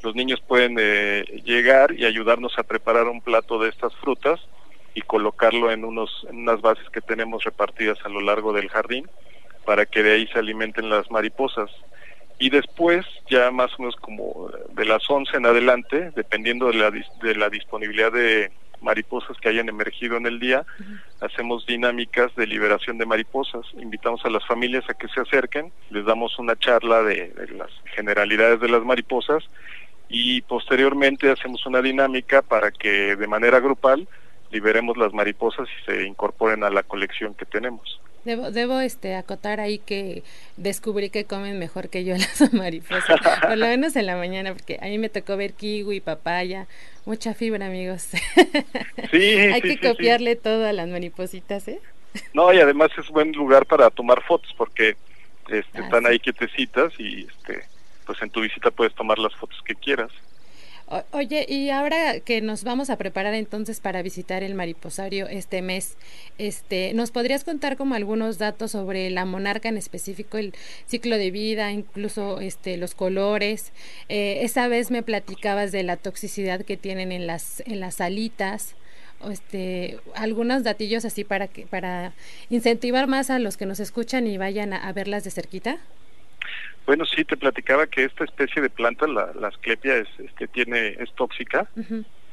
los 0.02 0.14
niños 0.14 0.42
pueden 0.46 0.76
eh, 0.78 1.24
llegar 1.46 1.94
y 1.98 2.04
ayudarnos 2.04 2.58
a 2.58 2.64
preparar 2.64 3.08
un 3.08 3.22
plato 3.22 3.58
de 3.58 3.70
estas 3.70 3.94
frutas 3.96 4.38
y 4.92 5.00
colocarlo 5.00 5.70
en 5.70 5.82
unos 5.82 6.26
en 6.28 6.40
unas 6.40 6.60
bases 6.60 6.90
que 6.90 7.00
tenemos 7.00 7.42
repartidas 7.44 7.96
a 8.04 8.10
lo 8.10 8.20
largo 8.20 8.52
del 8.52 8.68
jardín 8.68 9.08
para 9.64 9.86
que 9.86 10.02
de 10.02 10.12
ahí 10.12 10.26
se 10.26 10.40
alimenten 10.40 10.90
las 10.90 11.10
mariposas 11.10 11.70
y 12.38 12.50
después 12.50 13.06
ya 13.30 13.50
más 13.50 13.72
o 13.74 13.82
menos 13.82 13.96
como 13.96 14.50
de 14.72 14.84
las 14.84 15.08
11 15.08 15.36
en 15.36 15.46
adelante, 15.46 16.12
dependiendo 16.14 16.66
de 16.68 16.74
la, 16.74 16.90
de 16.90 17.34
la 17.34 17.48
disponibilidad 17.48 18.12
de 18.12 18.50
mariposas 18.82 19.36
que 19.38 19.48
hayan 19.48 19.68
emergido 19.68 20.16
en 20.16 20.26
el 20.26 20.38
día, 20.38 20.64
hacemos 21.20 21.66
dinámicas 21.66 22.34
de 22.36 22.46
liberación 22.46 22.98
de 22.98 23.06
mariposas, 23.06 23.64
invitamos 23.78 24.24
a 24.24 24.30
las 24.30 24.46
familias 24.46 24.84
a 24.88 24.94
que 24.94 25.08
se 25.08 25.20
acerquen, 25.20 25.72
les 25.90 26.04
damos 26.04 26.38
una 26.38 26.56
charla 26.56 27.02
de, 27.02 27.28
de 27.30 27.48
las 27.52 27.70
generalidades 27.94 28.60
de 28.60 28.68
las 28.68 28.84
mariposas 28.84 29.42
y 30.08 30.42
posteriormente 30.42 31.30
hacemos 31.30 31.64
una 31.66 31.82
dinámica 31.82 32.42
para 32.42 32.70
que 32.70 33.16
de 33.16 33.26
manera 33.26 33.60
grupal 33.60 34.06
liberemos 34.50 34.96
las 34.96 35.12
mariposas 35.12 35.68
y 35.68 35.84
se 35.90 36.06
incorporen 36.06 36.62
a 36.62 36.70
la 36.70 36.82
colección 36.82 37.34
que 37.34 37.46
tenemos. 37.46 38.00
Debo, 38.26 38.50
debo 38.50 38.80
este, 38.80 39.14
acotar 39.14 39.60
ahí 39.60 39.78
que 39.78 40.24
descubrí 40.56 41.10
que 41.10 41.26
comen 41.26 41.60
mejor 41.60 41.90
que 41.90 42.02
yo 42.02 42.16
las 42.16 42.52
mariposas, 42.52 43.20
por 43.40 43.56
lo 43.56 43.66
menos 43.66 43.94
en 43.94 44.04
la 44.06 44.16
mañana, 44.16 44.52
porque 44.52 44.80
a 44.82 44.86
mí 44.86 44.98
me 44.98 45.08
tocó 45.08 45.36
ver 45.36 45.52
kiwi, 45.52 46.00
papaya, 46.00 46.66
mucha 47.04 47.34
fibra, 47.34 47.66
amigos. 47.66 48.08
Sí, 49.12 49.36
Hay 49.38 49.62
que 49.62 49.78
copiarle 49.78 50.34
todo 50.34 50.66
a 50.66 50.72
las 50.72 50.88
maripositas, 50.88 51.68
¿eh? 51.68 51.80
No, 52.34 52.52
y 52.52 52.58
además 52.58 52.90
es 52.98 53.08
buen 53.10 53.30
lugar 53.30 53.64
para 53.64 53.90
tomar 53.90 54.20
fotos, 54.24 54.52
porque 54.58 54.96
este, 55.48 55.78
ah, 55.78 55.84
están 55.84 56.04
ahí 56.06 56.18
quietecitas 56.18 56.92
y 56.98 57.28
este, 57.28 57.62
pues 58.06 58.20
en 58.22 58.30
tu 58.30 58.40
visita 58.40 58.72
puedes 58.72 58.94
tomar 58.96 59.20
las 59.20 59.36
fotos 59.36 59.62
que 59.64 59.76
quieras 59.76 60.10
oye, 61.10 61.46
y 61.48 61.70
ahora 61.70 62.20
que 62.20 62.40
nos 62.40 62.62
vamos 62.62 62.90
a 62.90 62.96
preparar 62.96 63.34
entonces 63.34 63.80
para 63.80 64.02
visitar 64.02 64.42
el 64.42 64.54
mariposario 64.54 65.26
este 65.26 65.60
mes, 65.60 65.96
este, 66.38 66.94
¿nos 66.94 67.10
podrías 67.10 67.42
contar 67.44 67.76
como 67.76 67.94
algunos 67.94 68.38
datos 68.38 68.72
sobre 68.72 69.10
la 69.10 69.24
monarca 69.24 69.68
en 69.68 69.76
específico, 69.76 70.38
el 70.38 70.54
ciclo 70.86 71.18
de 71.18 71.30
vida, 71.30 71.72
incluso 71.72 72.40
este, 72.40 72.76
los 72.76 72.94
colores? 72.94 73.72
Eh, 74.08 74.40
esa 74.42 74.68
vez 74.68 74.90
me 74.90 75.02
platicabas 75.02 75.72
de 75.72 75.82
la 75.82 75.96
toxicidad 75.96 76.62
que 76.62 76.76
tienen 76.76 77.10
en 77.10 77.26
las, 77.26 77.62
en 77.66 77.80
las 77.80 78.00
alitas. 78.00 78.76
Este, 79.30 79.98
algunos 80.14 80.62
datillos 80.62 81.06
así 81.06 81.24
para 81.24 81.48
que 81.48 81.66
para 81.66 82.12
incentivar 82.50 83.06
más 83.06 83.30
a 83.30 83.38
los 83.38 83.56
que 83.56 83.64
nos 83.64 83.80
escuchan 83.80 84.26
y 84.26 84.36
vayan 84.36 84.72
a 84.74 84.92
verlas 84.92 85.24
de 85.24 85.30
cerquita. 85.30 85.78
Bueno, 86.86 87.04
sí, 87.04 87.24
te 87.24 87.36
platicaba 87.36 87.88
que 87.88 88.04
esta 88.04 88.24
especie 88.24 88.62
de 88.62 88.70
planta, 88.70 89.08
la, 89.08 89.32
la 89.38 89.48
asclepia, 89.48 89.96
es, 89.96 90.08
este, 90.18 90.46
tiene, 90.46 90.96
es 91.00 91.12
tóxica 91.14 91.68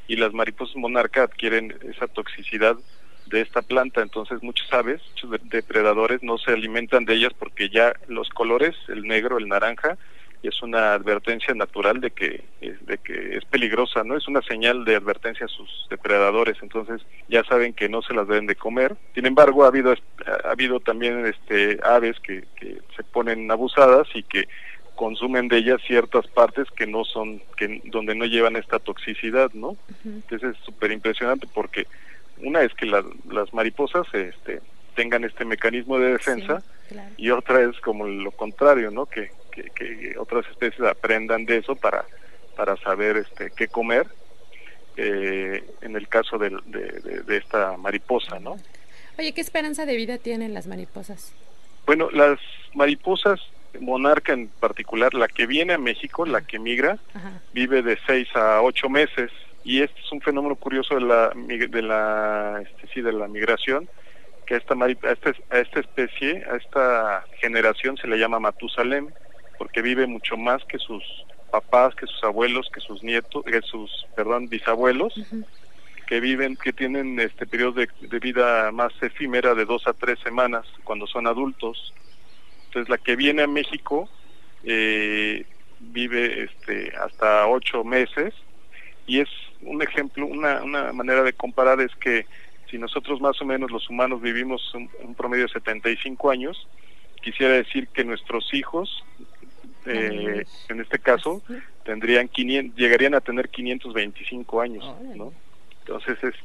y 0.07 0.15
las 0.15 0.31
mariposas 0.31 0.75
monarca 0.75 1.23
adquieren 1.23 1.75
esa 1.91 2.07
toxicidad 2.07 2.77
de 3.25 3.41
esta 3.41 3.63
planta. 3.63 4.01
Entonces, 4.01 4.43
muchas 4.43 4.71
aves, 4.71 5.01
muchos 5.09 5.41
depredadores 5.49 6.21
no 6.21 6.37
se 6.37 6.51
alimentan 6.51 7.05
de 7.05 7.15
ellas 7.15 7.31
porque 7.37 7.69
ya 7.69 7.93
los 8.07 8.29
colores, 8.29 8.75
el 8.89 9.03
negro, 9.03 9.39
el 9.39 9.47
naranja, 9.47 9.97
es 10.47 10.61
una 10.61 10.93
advertencia 10.93 11.53
natural 11.53 12.01
de 12.01 12.11
que, 12.11 12.43
de 12.59 12.97
que 12.97 13.37
es 13.37 13.45
peligrosa, 13.45 14.03
¿no? 14.03 14.17
Es 14.17 14.27
una 14.27 14.41
señal 14.41 14.83
de 14.83 14.95
advertencia 14.95 15.45
a 15.45 15.49
sus 15.49 15.87
depredadores, 15.89 16.57
entonces 16.61 17.01
ya 17.29 17.43
saben 17.45 17.73
que 17.73 17.89
no 17.89 18.01
se 18.01 18.13
las 18.13 18.27
deben 18.27 18.47
de 18.47 18.55
comer. 18.55 18.95
Sin 19.15 19.25
embargo, 19.25 19.63
ha 19.63 19.67
habido, 19.67 19.93
ha 19.93 20.49
habido 20.49 20.79
también 20.79 21.25
este, 21.25 21.79
aves 21.83 22.19
que, 22.19 22.43
que 22.59 22.79
se 22.95 23.03
ponen 23.03 23.49
abusadas 23.49 24.07
y 24.13 24.23
que 24.23 24.47
consumen 24.95 25.47
de 25.47 25.57
ellas 25.57 25.81
ciertas 25.85 26.27
partes 26.27 26.69
que 26.71 26.87
no 26.87 27.03
son, 27.03 27.41
que 27.57 27.81
donde 27.85 28.15
no 28.15 28.25
llevan 28.25 28.55
esta 28.55 28.79
toxicidad, 28.79 29.51
¿no? 29.53 29.75
Entonces 30.05 30.55
es 30.55 30.57
súper 30.63 30.91
impresionante 30.91 31.47
porque 31.53 31.87
una 32.37 32.61
es 32.61 32.73
que 32.73 32.85
las, 32.85 33.03
las 33.29 33.53
mariposas 33.53 34.07
este, 34.13 34.61
tengan 34.95 35.23
este 35.23 35.45
mecanismo 35.45 35.97
de 35.99 36.13
defensa 36.13 36.63
y 37.17 37.29
otra 37.31 37.61
es 37.61 37.79
como 37.79 38.07
lo 38.07 38.31
contrario, 38.31 38.91
¿no? 38.91 39.05
Que, 39.05 39.31
que, 39.53 40.15
otras 40.17 40.45
especies 40.47 40.87
aprendan 40.87 41.45
de 41.45 41.57
eso 41.57 41.75
para, 41.75 42.05
para 42.55 42.75
saber 42.77 43.17
este, 43.17 43.51
qué 43.51 43.67
comer, 43.67 44.07
eh, 44.97 45.63
en 45.81 45.95
el 45.95 46.07
caso 46.07 46.37
de, 46.37 46.49
de, 46.65 47.37
esta 47.37 47.77
mariposa, 47.77 48.39
¿no? 48.39 48.57
Oye, 49.17 49.33
¿qué 49.33 49.41
esperanza 49.41 49.85
de 49.85 49.95
vida 49.95 50.17
tienen 50.17 50.53
las 50.53 50.67
mariposas? 50.67 51.33
Bueno, 51.85 52.09
las 52.11 52.39
mariposas 52.73 53.39
monarca 53.79 54.33
en 54.33 54.47
particular, 54.47 55.13
la 55.13 55.27
que 55.27 55.47
viene 55.47 55.73
a 55.73 55.77
México, 55.77 56.25
la 56.25 56.41
que 56.41 56.59
migra, 56.59 56.99
vive 57.53 57.81
de 57.81 57.97
seis 58.05 58.27
a 58.35 58.61
ocho 58.61 58.89
meses 58.89 59.31
y 59.63 59.81
este 59.81 59.99
es 59.99 60.11
un 60.11 60.21
fenómeno 60.21 60.55
curioso 60.55 60.95
de 60.95 61.01
la 61.01 61.31
de 61.33 61.81
la 61.81 62.61
este, 62.63 62.87
sí 62.93 63.01
de 63.01 63.13
la 63.13 63.27
migración 63.27 63.89
que 64.45 64.55
a 64.55 64.57
esta, 64.57 64.75
a 64.75 65.11
esta, 65.11 65.33
a 65.49 65.59
esta 65.59 65.79
especie, 65.79 66.43
a 66.51 66.57
esta 66.57 67.25
generación 67.39 67.97
se 67.97 68.07
le 68.07 68.17
llama 68.17 68.39
Matusalem 68.39 69.09
porque 69.63 69.81
vive 69.81 70.07
mucho 70.07 70.35
más 70.35 70.61
que 70.65 70.77
sus 70.77 71.01
papás, 71.49 71.95
que 71.95 72.05
sus 72.05 72.21
abuelos, 72.21 72.69
que 72.69 72.81
sus 72.81 73.01
nietos, 73.01 73.45
que 73.45 73.61
sus, 73.61 74.05
perdón, 74.13 74.49
bisabuelos, 74.49 75.13
que 76.05 76.19
viven, 76.19 76.57
que 76.57 76.73
tienen 76.73 77.17
este 77.17 77.47
periodo 77.47 77.79
de, 77.79 78.19
vida 78.19 78.73
más 78.73 78.91
efímera 79.01 79.55
de 79.55 79.63
dos 79.63 79.87
a 79.87 79.93
tres 79.93 80.19
semanas 80.19 80.65
cuando 80.83 81.07
son 81.07 81.27
adultos. 81.27 81.93
Entonces 82.65 82.89
la 82.89 82.97
que 82.97 83.15
viene 83.15 83.43
a 83.43 83.47
México 83.47 84.09
eh, 84.65 85.45
vive 85.79 86.43
este 86.43 86.91
hasta 86.97 87.47
ocho 87.47 87.85
meses 87.85 88.33
y 89.07 89.21
es 89.21 89.29
un 89.61 89.81
ejemplo, 89.81 90.25
una, 90.25 90.61
una 90.61 90.91
manera 90.91 91.23
de 91.23 91.31
comparar 91.31 91.79
es 91.79 91.95
que 92.01 92.25
si 92.69 92.77
nosotros 92.77 93.21
más 93.21 93.41
o 93.41 93.45
menos 93.45 93.71
los 93.71 93.89
humanos 93.89 94.21
vivimos 94.21 94.73
un, 94.73 94.89
un 95.03 95.15
promedio 95.15 95.45
de 95.45 95.53
75 95.53 96.31
años, 96.31 96.67
quisiera 97.21 97.53
decir 97.53 97.87
que 97.87 98.03
nuestros 98.03 98.53
hijos 98.53 99.05
eh, 99.85 100.45
en 100.69 100.79
este 100.79 100.99
caso, 100.99 101.41
tendrían 101.83 102.27
500, 102.27 102.77
llegarían 102.77 103.15
a 103.15 103.21
tener 103.21 103.49
525 103.49 104.61
años, 104.61 104.85
¿no? 105.15 105.33
Entonces 105.79 106.17
es, 106.23 106.35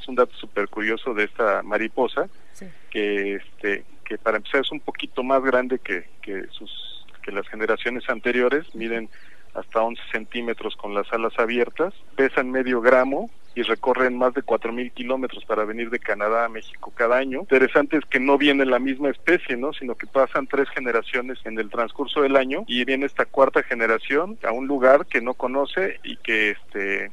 es 0.00 0.08
un 0.08 0.14
dato 0.14 0.34
súper 0.36 0.68
curioso 0.68 1.14
de 1.14 1.24
esta 1.24 1.62
mariposa, 1.62 2.28
que 2.90 3.34
este 3.36 3.84
que 4.04 4.18
para 4.18 4.36
empezar 4.36 4.60
es 4.60 4.70
un 4.70 4.78
poquito 4.78 5.24
más 5.24 5.42
grande 5.42 5.80
que, 5.80 6.04
que 6.22 6.46
sus 6.52 7.04
que 7.22 7.32
las 7.32 7.48
generaciones 7.48 8.08
anteriores, 8.08 8.72
miden 8.74 9.10
hasta 9.54 9.82
11 9.82 10.00
centímetros 10.12 10.76
con 10.76 10.94
las 10.94 11.12
alas 11.12 11.32
abiertas, 11.38 11.92
pesan 12.14 12.50
medio 12.50 12.80
gramo 12.80 13.30
y 13.56 13.62
recorren 13.62 14.16
más 14.16 14.34
de 14.34 14.42
4.000 14.42 14.92
kilómetros 14.92 15.44
para 15.46 15.64
venir 15.64 15.88
de 15.88 15.98
Canadá 15.98 16.44
a 16.44 16.48
México 16.48 16.92
cada 16.94 17.16
año. 17.16 17.40
Interesante 17.40 17.96
es 17.96 18.04
que 18.04 18.20
no 18.20 18.36
viene 18.36 18.66
la 18.66 18.78
misma 18.78 19.08
especie, 19.08 19.56
¿no? 19.56 19.72
sino 19.72 19.94
que 19.94 20.06
pasan 20.06 20.46
tres 20.46 20.68
generaciones 20.68 21.38
en 21.44 21.58
el 21.58 21.70
transcurso 21.70 22.20
del 22.20 22.36
año 22.36 22.64
y 22.68 22.84
viene 22.84 23.06
esta 23.06 23.24
cuarta 23.24 23.62
generación 23.62 24.38
a 24.46 24.52
un 24.52 24.66
lugar 24.66 25.06
que 25.06 25.22
no 25.22 25.32
conoce 25.32 25.98
y 26.04 26.16
que 26.18 26.50
este 26.50 27.10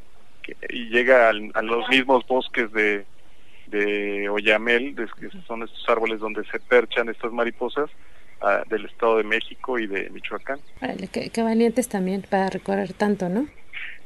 y 0.70 0.90
llega 0.90 1.30
a 1.30 1.62
los 1.62 1.88
mismos 1.88 2.28
bosques 2.28 2.70
de, 2.74 3.06
de 3.68 4.28
Oyamel, 4.28 4.94
que 4.94 5.30
son 5.48 5.64
estos 5.64 5.88
árboles 5.88 6.20
donde 6.20 6.44
se 6.44 6.60
perchan 6.60 7.08
estas 7.08 7.32
mariposas, 7.32 7.90
del 8.68 8.86
Estado 8.86 9.18
de 9.18 9.24
México 9.24 9.80
y 9.80 9.88
de 9.88 10.10
Michoacán. 10.10 10.60
qué, 11.12 11.44
valientes 11.44 11.88
también 11.88 12.26
para 12.30 12.50
recorrer 12.50 12.92
tanto, 12.92 13.30
¿no? 13.30 13.48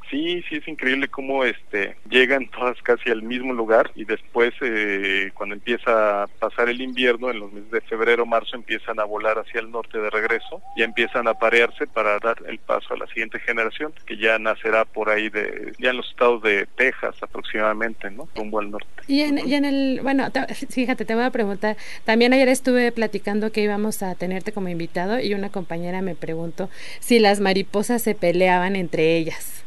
Sí, 0.10 0.44
sí, 0.50 0.56
es 0.56 0.68
increíble 0.68 1.08
cómo 1.08 1.44
este, 1.44 1.96
llegan 2.10 2.48
todas 2.50 2.82
casi 2.82 3.10
al 3.10 3.24
mismo 3.24 3.54
lugar 3.54 3.92
y 3.96 4.06
después 4.06 4.54
eh, 4.62 5.32
cuando 5.34 5.56
empieza 5.56 6.24
a 6.24 6.28
pasar 6.28 6.70
el 6.70 6.82
invierno, 6.82 7.30
en 7.30 7.40
los 7.40 7.52
meses 7.52 7.72
de 7.72 7.82
febrero, 7.82 8.26
marzo, 8.26 8.56
empiezan 8.56 9.00
a 9.00 9.04
volar 9.04 9.38
hacia 9.38 9.60
el 9.60 9.72
norte 9.72 9.98
de 10.00 10.10
regreso, 10.10 10.62
y 10.76 10.84
empiezan 10.84 11.28
a 11.28 11.34
parearse 11.34 11.88
para 11.88 12.20
dar 12.20 12.38
el 12.48 12.60
paso 12.60 12.94
a 12.94 12.98
la 12.98 13.08
siguiente 13.08 13.40
generación, 13.40 13.94
que 14.06 14.18
ya 14.18 14.40
nacerá 14.40 14.86
por 14.86 15.10
ahí, 15.10 15.30
de 15.30 15.74
ya 15.80 15.90
en 15.90 15.98
los 15.98 16.10
estados 16.10 16.42
de 16.42 16.68
Texas 16.76 17.16
aproximadamente, 17.22 18.10
¿no? 18.10 18.28
Rumbo 18.36 18.60
al 18.60 18.72
norte. 18.72 18.88
Y 19.08 19.22
en, 19.22 19.40
y 19.46 19.56
en 19.56 19.66
el, 19.66 20.00
bueno, 20.04 20.30
fíjate, 20.70 21.06
te 21.06 21.16
voy 21.16 21.24
a 21.24 21.32
preguntar, 21.32 21.78
también 22.06 22.34
ayer 22.34 22.48
estuve 22.48 22.92
platicando 22.92 23.52
que 23.52 23.62
íbamos 23.62 24.04
a 24.04 24.16
tenerte 24.16 24.52
como 24.52 24.70
invitado 24.70 25.20
y 25.20 25.34
una 25.34 25.50
compañera 25.50 26.02
me 26.02 26.16
preguntó 26.16 26.70
si 27.00 27.20
las 27.20 27.40
mariposas 27.40 28.02
se 28.02 28.16
peleaban 28.16 28.76
entre 28.76 29.18
ellas. 29.18 29.67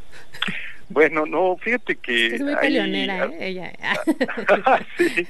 Bueno, 0.88 1.24
no, 1.24 1.56
fíjate 1.56 1.96
que... 1.96 2.34
Es 2.34 2.40
muy 2.40 2.56
peleonera, 2.56 3.26
¿eh? 3.26 3.48
Ella. 3.48 3.72
sí. 4.98 5.26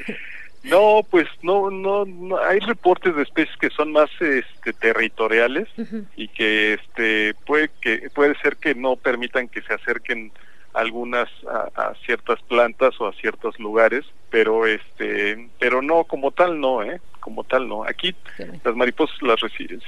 No, 0.62 1.06
pues 1.08 1.26
no, 1.42 1.70
no, 1.70 2.04
no, 2.04 2.38
hay 2.38 2.58
reportes 2.60 3.16
de 3.16 3.22
especies 3.22 3.56
que 3.56 3.70
son 3.70 3.92
más 3.92 4.10
este, 4.20 4.74
territoriales 4.74 5.68
y 6.16 6.28
que 6.28 6.74
este 6.74 7.34
puede 7.46 7.70
que 7.80 8.10
puede 8.14 8.34
ser 8.40 8.56
que 8.56 8.74
no 8.74 8.96
permitan 8.96 9.48
que 9.48 9.62
se 9.62 9.72
acerquen 9.72 10.32
algunas 10.74 11.28
a, 11.48 11.94
ciertas 12.04 12.40
plantas 12.42 13.00
o 13.00 13.08
a 13.08 13.12
ciertos 13.14 13.58
lugares, 13.58 14.04
pero 14.28 14.66
este, 14.66 15.48
pero 15.58 15.80
no 15.80 16.04
como 16.04 16.30
tal 16.30 16.60
no, 16.60 16.82
eh, 16.82 17.00
como 17.20 17.42
tal 17.44 17.66
no. 17.66 17.84
Aquí 17.84 18.14
las 18.62 18.76
mariposas 18.76 19.20
las 19.22 19.40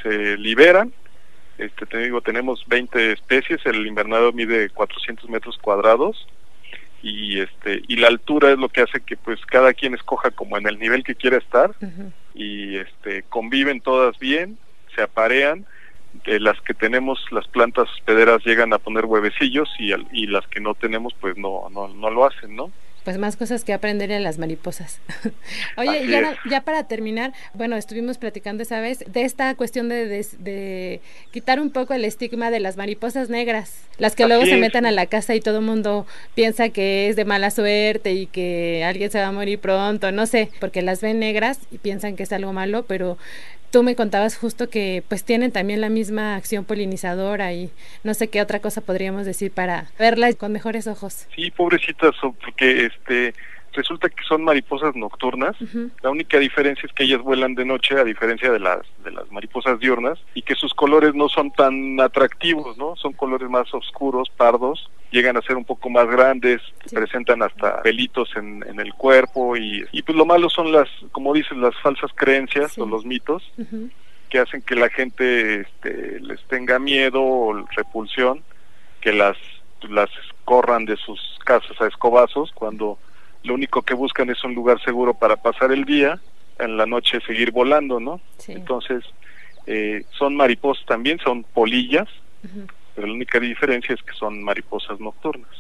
se 0.02 0.38
liberan 0.38 0.92
este, 1.59 1.87
te 1.87 1.99
digo, 1.99 2.21
tenemos 2.21 2.64
20 2.66 3.12
especies, 3.12 3.61
el 3.66 3.87
invernadero 3.87 4.32
mide 4.32 4.71
400 4.71 5.28
metros 5.28 5.59
cuadrados 5.59 6.26
y 7.02 7.40
este 7.40 7.82
y 7.88 7.97
la 7.97 8.09
altura 8.09 8.52
es 8.52 8.59
lo 8.59 8.68
que 8.68 8.82
hace 8.82 9.00
que 9.00 9.16
pues 9.16 9.44
cada 9.47 9.75
quien 9.75 9.94
escoja 9.94 10.30
como 10.30 10.56
en 10.56 10.68
el 10.68 10.78
nivel 10.78 11.02
que 11.02 11.16
quiera 11.16 11.37
estar 11.37 11.73
y 12.35 12.76
este 12.76 13.25
conviven 13.25 13.80
todas 13.80 14.18
bien, 14.18 14.56
se 14.94 15.02
aparean 15.02 15.66
de 16.25 16.38
las 16.38 16.61
que 16.61 16.75
tenemos 16.75 17.18
las 17.32 17.49
plantas 17.49 17.88
hospederas 17.90 18.44
llegan 18.44 18.73
a 18.73 18.78
poner 18.78 19.06
huevecillos 19.06 19.68
y, 19.78 19.92
y 20.12 20.26
las 20.26 20.47
que 20.47 20.61
no 20.61 20.75
tenemos 20.75 21.12
pues 21.21 21.37
no 21.37 21.68
no 21.71 21.88
no 21.88 22.11
lo 22.11 22.25
hacen, 22.25 22.54
¿no? 22.54 22.71
Pues 23.04 23.18
más 23.18 23.37
cosas 23.37 23.64
que 23.64 23.73
aprender 23.73 24.11
en 24.11 24.23
las 24.23 24.38
mariposas. 24.38 25.00
Oye, 25.76 26.06
ya, 26.06 26.37
ya, 26.49 26.61
para 26.62 26.85
terminar, 26.85 27.32
bueno, 27.54 27.76
estuvimos 27.76 28.18
platicando 28.18 28.62
esa 28.62 28.80
vez 28.80 29.04
de 29.06 29.23
esta 29.23 29.54
cuestión 29.54 29.88
de, 29.88 30.06
de, 30.06 31.00
quitar 31.30 31.61
un 31.61 31.71
poco 31.71 31.94
el 31.94 32.04
estigma 32.04 32.50
de 32.50 32.61
las 32.61 32.76
mariposas 32.76 33.28
negras, 33.28 33.75
las 33.99 34.14
que 34.14 34.26
luego 34.26 34.44
se 34.47 34.56
meten 34.56 34.87
a 34.87 34.92
la 34.92 35.06
casa 35.06 35.35
y 35.35 35.40
todo 35.40 35.59
el 35.59 35.64
mundo 35.64 36.06
piensa 36.35 36.68
que 36.68 37.09
es 37.09 37.16
de 37.16 37.25
mala 37.25 37.50
suerte 37.50 38.12
y 38.12 38.26
que 38.26 38.85
alguien 38.85 39.11
se 39.11 39.18
va 39.18 39.28
a 39.28 39.32
morir 39.32 39.59
pronto, 39.59 40.12
no 40.12 40.26
sé, 40.26 40.50
porque 40.61 40.82
las 40.82 41.00
ven 41.00 41.18
negras 41.18 41.59
y 41.71 41.78
piensan 41.78 42.16
que 42.16 42.23
es 42.23 42.32
algo 42.32 42.52
malo, 42.52 42.85
pero 42.87 43.18
tú 43.72 43.82
me 43.82 43.96
contabas 43.96 44.36
justo 44.36 44.68
que 44.68 45.02
pues 45.08 45.24
tienen 45.24 45.50
también 45.50 45.80
la 45.80 45.88
misma 45.88 46.36
acción 46.36 46.64
polinizadora 46.64 47.52
y 47.54 47.70
no 48.04 48.14
sé 48.14 48.28
qué 48.28 48.40
otra 48.40 48.60
cosa 48.60 48.82
podríamos 48.82 49.24
decir 49.26 49.50
para 49.50 49.86
verlas 49.98 50.36
con 50.36 50.52
mejores 50.52 50.86
ojos. 50.86 51.26
Sí, 51.34 51.50
pobrecitas, 51.50 52.14
porque 52.20 52.86
este 52.86 53.34
resulta 53.72 54.08
que 54.08 54.22
son 54.24 54.44
mariposas 54.44 54.94
nocturnas. 54.94 55.56
La 56.02 56.10
única 56.10 56.38
diferencia 56.38 56.86
es 56.86 56.92
que 56.92 57.04
ellas 57.04 57.20
vuelan 57.22 57.54
de 57.54 57.64
noche 57.64 57.98
a 57.98 58.04
diferencia 58.04 58.50
de 58.50 58.58
las 58.58 58.80
de 59.04 59.10
las 59.10 59.30
mariposas 59.30 59.78
diurnas 59.78 60.18
y 60.34 60.42
que 60.42 60.54
sus 60.54 60.74
colores 60.74 61.14
no 61.14 61.28
son 61.28 61.50
tan 61.50 62.00
atractivos, 62.00 62.76
¿no? 62.78 62.96
Son 62.96 63.12
colores 63.12 63.48
más 63.48 63.72
oscuros, 63.74 64.30
pardos, 64.30 64.90
llegan 65.10 65.36
a 65.36 65.42
ser 65.42 65.56
un 65.56 65.64
poco 65.64 65.90
más 65.90 66.06
grandes, 66.08 66.60
presentan 66.92 67.42
hasta 67.42 67.82
pelitos 67.82 68.30
en, 68.36 68.64
en 68.68 68.80
el 68.80 68.94
cuerpo 68.94 69.56
y, 69.56 69.84
y, 69.92 70.02
pues 70.02 70.16
lo 70.16 70.24
malo 70.24 70.48
son 70.48 70.72
las, 70.72 70.88
como 71.12 71.32
dicen, 71.32 71.60
las 71.60 71.74
falsas 71.80 72.10
creencias 72.14 72.76
o 72.78 72.86
los 72.86 73.04
mitos. 73.04 73.42
que 74.28 74.38
hacen 74.38 74.62
que 74.62 74.74
la 74.76 74.88
gente 74.88 75.60
este, 75.60 76.18
les 76.20 76.42
tenga 76.44 76.78
miedo 76.78 77.22
o 77.22 77.52
repulsión, 77.76 78.42
que 79.02 79.12
las 79.12 79.37
las 79.88 80.11
corran 80.44 80.85
de 80.85 80.96
sus 80.96 81.20
casas 81.44 81.80
a 81.80 81.87
escobazos 81.87 82.50
cuando 82.52 82.98
lo 83.44 83.55
único 83.55 83.83
que 83.83 83.94
buscan 83.94 84.31
es 84.31 84.42
un 84.44 84.55
lugar 84.55 84.83
seguro 84.83 85.14
para 85.14 85.37
pasar 85.37 85.72
el 85.72 85.85
día, 85.85 86.20
en 86.59 86.76
la 86.76 86.87
noche 86.87 87.20
seguir 87.26 87.50
volando, 87.50 87.98
¿no? 88.00 88.20
Entonces, 88.48 89.05
eh, 89.66 90.05
son 90.18 90.37
mariposas 90.37 90.85
también, 90.87 91.18
son 91.18 91.44
polillas, 91.44 92.09
pero 92.94 93.07
la 93.07 93.12
única 93.14 93.40
diferencia 93.40 93.94
es 93.94 94.02
que 94.02 94.12
son 94.14 94.42
mariposas 94.42 95.00
nocturnas. 95.00 95.50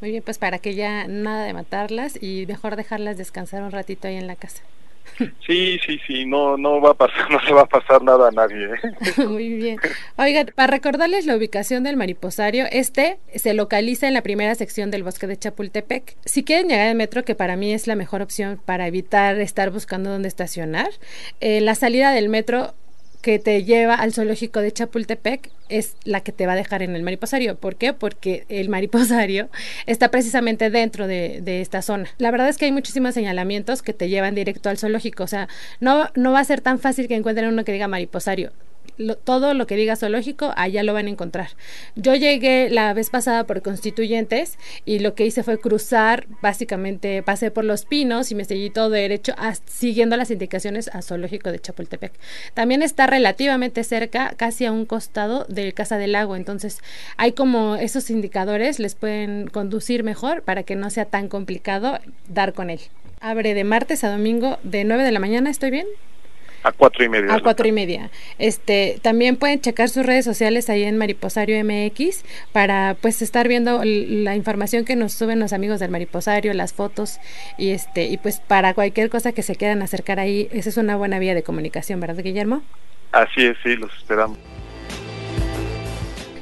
Muy 0.00 0.10
bien, 0.10 0.22
pues 0.22 0.38
para 0.38 0.58
que 0.58 0.74
ya 0.74 1.06
nada 1.06 1.44
de 1.44 1.52
matarlas 1.52 2.20
y 2.22 2.46
mejor 2.46 2.76
dejarlas 2.76 3.18
descansar 3.18 3.62
un 3.62 3.70
ratito 3.70 4.08
ahí 4.08 4.16
en 4.16 4.26
la 4.26 4.36
casa. 4.36 4.62
Sí, 5.46 5.78
sí, 5.84 6.00
sí, 6.06 6.24
no, 6.24 6.56
no 6.56 6.80
va 6.80 6.90
a 6.90 6.94
pasar, 6.94 7.30
no 7.30 7.38
le 7.40 7.52
va 7.52 7.62
a 7.62 7.66
pasar 7.66 8.02
nada 8.02 8.28
a 8.28 8.30
nadie. 8.30 8.66
¿eh? 8.66 9.26
Muy 9.26 9.50
bien. 9.50 9.78
Oigan, 10.16 10.50
para 10.54 10.70
recordarles 10.70 11.26
la 11.26 11.36
ubicación 11.36 11.82
del 11.82 11.96
mariposario, 11.96 12.64
este 12.70 13.18
se 13.34 13.54
localiza 13.54 14.08
en 14.08 14.14
la 14.14 14.22
primera 14.22 14.54
sección 14.54 14.90
del 14.90 15.02
bosque 15.02 15.26
de 15.26 15.36
Chapultepec. 15.36 16.16
Si 16.24 16.44
quieren 16.44 16.68
llegar 16.68 16.88
al 16.88 16.96
metro, 16.96 17.24
que 17.24 17.34
para 17.34 17.56
mí 17.56 17.72
es 17.72 17.86
la 17.86 17.96
mejor 17.96 18.22
opción 18.22 18.60
para 18.64 18.86
evitar 18.86 19.38
estar 19.40 19.70
buscando 19.70 20.10
dónde 20.10 20.28
estacionar, 20.28 20.90
eh, 21.40 21.60
la 21.60 21.74
salida 21.74 22.12
del 22.12 22.28
metro 22.28 22.74
que 23.22 23.38
te 23.38 23.64
lleva 23.64 23.94
al 23.94 24.12
zoológico 24.12 24.60
de 24.60 24.72
Chapultepec 24.72 25.50
es 25.68 25.94
la 26.04 26.20
que 26.20 26.32
te 26.32 26.46
va 26.46 26.54
a 26.54 26.56
dejar 26.56 26.82
en 26.82 26.96
el 26.96 27.02
mariposario. 27.02 27.56
¿Por 27.56 27.76
qué? 27.76 27.92
Porque 27.92 28.44
el 28.48 28.68
mariposario 28.68 29.48
está 29.86 30.10
precisamente 30.10 30.70
dentro 30.70 31.06
de, 31.06 31.40
de, 31.42 31.60
esta 31.60 31.82
zona. 31.82 32.08
La 32.18 32.30
verdad 32.30 32.48
es 32.48 32.56
que 32.56 32.64
hay 32.64 32.72
muchísimos 32.72 33.14
señalamientos 33.14 33.82
que 33.82 33.92
te 33.92 34.08
llevan 34.08 34.34
directo 34.34 34.68
al 34.68 34.78
zoológico. 34.78 35.24
O 35.24 35.28
sea, 35.28 35.48
no, 35.80 36.08
no 36.14 36.32
va 36.32 36.40
a 36.40 36.44
ser 36.44 36.60
tan 36.60 36.78
fácil 36.78 37.08
que 37.08 37.14
encuentren 37.14 37.48
uno 37.48 37.64
que 37.64 37.72
diga 37.72 37.88
mariposario 37.88 38.52
todo 39.24 39.54
lo 39.54 39.66
que 39.66 39.76
diga 39.76 39.96
zoológico, 39.96 40.52
allá 40.56 40.82
lo 40.82 40.92
van 40.92 41.06
a 41.06 41.10
encontrar. 41.10 41.50
Yo 41.96 42.14
llegué 42.14 42.68
la 42.70 42.92
vez 42.94 43.10
pasada 43.10 43.44
por 43.44 43.62
Constituyentes 43.62 44.58
y 44.84 45.00
lo 45.00 45.14
que 45.14 45.26
hice 45.26 45.42
fue 45.42 45.58
cruzar, 45.58 46.26
básicamente 46.42 47.22
pasé 47.22 47.50
por 47.50 47.64
los 47.64 47.84
pinos 47.84 48.30
y 48.30 48.34
me 48.34 48.44
seguí 48.44 48.70
todo 48.70 48.90
derecho 48.90 49.34
siguiendo 49.66 50.16
las 50.16 50.30
indicaciones 50.30 50.88
a 50.92 51.02
zoológico 51.02 51.52
de 51.52 51.58
Chapultepec. 51.58 52.12
También 52.54 52.82
está 52.82 53.06
relativamente 53.06 53.84
cerca, 53.84 54.34
casi 54.36 54.66
a 54.66 54.72
un 54.72 54.86
costado 54.86 55.46
del 55.48 55.74
Casa 55.74 55.98
del 55.98 56.12
Lago, 56.12 56.36
entonces 56.36 56.78
hay 57.16 57.32
como 57.32 57.76
esos 57.76 58.10
indicadores 58.10 58.78
les 58.78 58.94
pueden 58.94 59.48
conducir 59.48 60.04
mejor 60.04 60.42
para 60.42 60.62
que 60.62 60.76
no 60.76 60.90
sea 60.90 61.04
tan 61.04 61.28
complicado 61.28 61.98
dar 62.28 62.52
con 62.52 62.70
él. 62.70 62.80
Abre 63.20 63.54
de 63.54 63.64
martes 63.64 64.04
a 64.04 64.10
domingo 64.10 64.58
de 64.62 64.84
9 64.84 65.04
de 65.04 65.12
la 65.12 65.20
mañana, 65.20 65.50
¿estoy 65.50 65.70
bien? 65.70 65.86
A 66.62 66.72
cuatro 66.72 67.04
y 67.04 67.08
media. 67.08 67.34
A 67.34 67.40
cuatro 67.40 67.66
y 67.66 67.72
media. 67.72 68.10
Este, 68.38 68.98
también 69.02 69.36
pueden 69.36 69.60
checar 69.60 69.88
sus 69.88 70.04
redes 70.04 70.24
sociales 70.24 70.68
ahí 70.68 70.84
en 70.84 70.98
Mariposario 70.98 71.62
MX 71.64 72.24
para 72.52 72.96
pues 73.00 73.22
estar 73.22 73.48
viendo 73.48 73.80
la 73.84 74.36
información 74.36 74.84
que 74.84 74.96
nos 74.96 75.12
suben 75.12 75.40
los 75.40 75.52
amigos 75.52 75.80
del 75.80 75.90
Mariposario, 75.90 76.52
las 76.52 76.72
fotos 76.72 77.18
y 77.56 77.70
este 77.70 78.04
y 78.04 78.16
pues 78.18 78.40
para 78.40 78.74
cualquier 78.74 79.08
cosa 79.08 79.32
que 79.32 79.42
se 79.42 79.56
quieran 79.56 79.82
acercar 79.82 80.20
ahí, 80.20 80.48
esa 80.52 80.68
es 80.68 80.76
una 80.76 80.96
buena 80.96 81.18
vía 81.18 81.34
de 81.34 81.42
comunicación, 81.42 82.00
¿verdad, 82.00 82.22
Guillermo? 82.22 82.62
Así 83.12 83.44
es, 83.44 83.56
sí, 83.62 83.76
los 83.76 83.94
esperamos. 83.96 84.38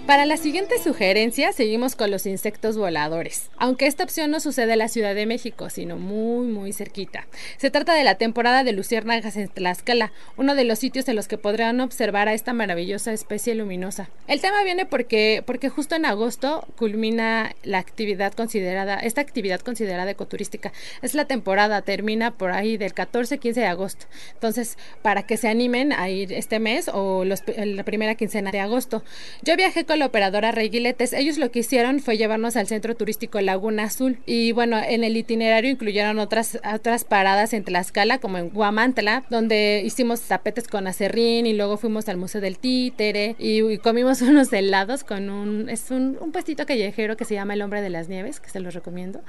Para 0.09 0.25
la 0.25 0.39
siguiente 0.39 0.79
sugerencia, 0.83 1.53
seguimos 1.53 1.95
con 1.95 2.11
los 2.11 2.25
insectos 2.25 2.79
voladores, 2.79 3.51
aunque 3.59 3.87
esta 3.87 4.05
opción 4.05 4.31
no 4.31 4.41
sucede 4.41 4.73
en 4.73 4.79
la 4.79 4.89
Ciudad 4.89 5.15
de 5.15 5.27
México, 5.27 5.69
sino 5.69 5.99
muy, 5.99 6.47
muy 6.47 6.73
cerquita. 6.73 7.27
Se 7.59 7.71
trata 7.71 7.93
de 7.93 8.05
la 8.05 8.15
temporada 8.15 8.65
de 8.65 8.73
luciérnagas 8.73 9.37
en 9.37 9.51
Tlaxcala, 9.51 10.13
uno 10.39 10.55
de 10.55 10.65
los 10.65 10.79
sitios 10.79 11.07
en 11.11 11.17
los 11.17 11.29
que 11.29 11.37
podrán 11.37 11.83
observar 11.83 12.27
a 12.27 12.33
esta 12.33 12.55
maravillosa 12.55 13.13
especie 13.13 13.55
luminosa. 13.55 14.09
El 14.29 14.41
tema 14.41 14.65
viene 14.65 14.87
porque, 14.87 15.43
porque 15.45 15.69
justo 15.69 15.95
en 15.95 16.07
agosto 16.07 16.67
culmina 16.79 17.55
la 17.63 17.77
actividad 17.77 18.33
considerada, 18.33 18.95
esta 19.01 19.21
actividad 19.21 19.61
considerada 19.61 20.11
ecoturística. 20.11 20.73
Es 21.03 21.13
la 21.13 21.27
temporada, 21.27 21.83
termina 21.83 22.31
por 22.31 22.53
ahí 22.53 22.79
del 22.79 22.95
14-15 22.95 23.53
de 23.53 23.67
agosto. 23.67 24.07
Entonces, 24.33 24.79
para 25.03 25.25
que 25.25 25.37
se 25.37 25.49
animen 25.49 25.93
a 25.93 26.09
ir 26.09 26.33
este 26.33 26.61
mes 26.61 26.89
o 26.91 27.27
la 27.27 27.85
primera 27.85 28.15
quincena 28.15 28.53
de 28.53 28.61
agosto. 28.61 29.05
Yo 29.43 29.55
viajé 29.55 29.85
con 29.85 29.98
la 29.99 30.07
operadora 30.07 30.53
Reguiletes, 30.53 31.13
ellos 31.13 31.39
lo 31.39 31.51
que 31.51 31.61
hicieron 31.61 32.01
fue 32.01 32.17
llevarnos 32.17 32.57
al 32.57 32.67
centro 32.67 32.97
turístico 32.97 33.41
Laguna 33.41 33.85
Azul 33.85 34.19
y 34.27 34.53
bueno, 34.53 34.79
en 34.79 35.05
el 35.05 35.17
itinerario 35.17 35.71
incluyeron 35.71 36.19
otras, 36.19 36.59
otras 36.75 37.05
paradas 37.05 37.53
en 37.53 37.65
Tlaxcala 37.65 38.19
como 38.19 38.39
en 38.39 38.51
Guamantla, 38.51 39.25
donde 39.31 39.83
hicimos 39.85 40.23
tapetes 40.23 40.69
con 40.69 40.87
acerrín 40.87 41.47
y 41.47 41.53
luego 41.53 41.77
fuimos 41.77 42.09
al 42.09 42.17
Museo 42.17 42.41
del 42.41 42.59
Títere 42.59 43.37
y, 43.39 43.79
comimos 43.79 44.23
unos 44.23 44.53
helados 44.53 45.05
con 45.05 45.31
un, 45.31 45.69
es 45.69 45.91
un, 45.91 46.19
un 46.21 46.33
puestito 46.33 46.67
callejero 46.67 47.17
que 47.17 47.25
se 47.25 47.35
llama 47.35 47.55
El 47.55 47.63
Hombre 47.63 47.83
de 47.83 47.91
las 47.91 48.09
Nieves, 48.09 48.41
que 48.41 48.51
se 48.51 48.61
los 48.61 48.75
recomiendo. 48.75 49.23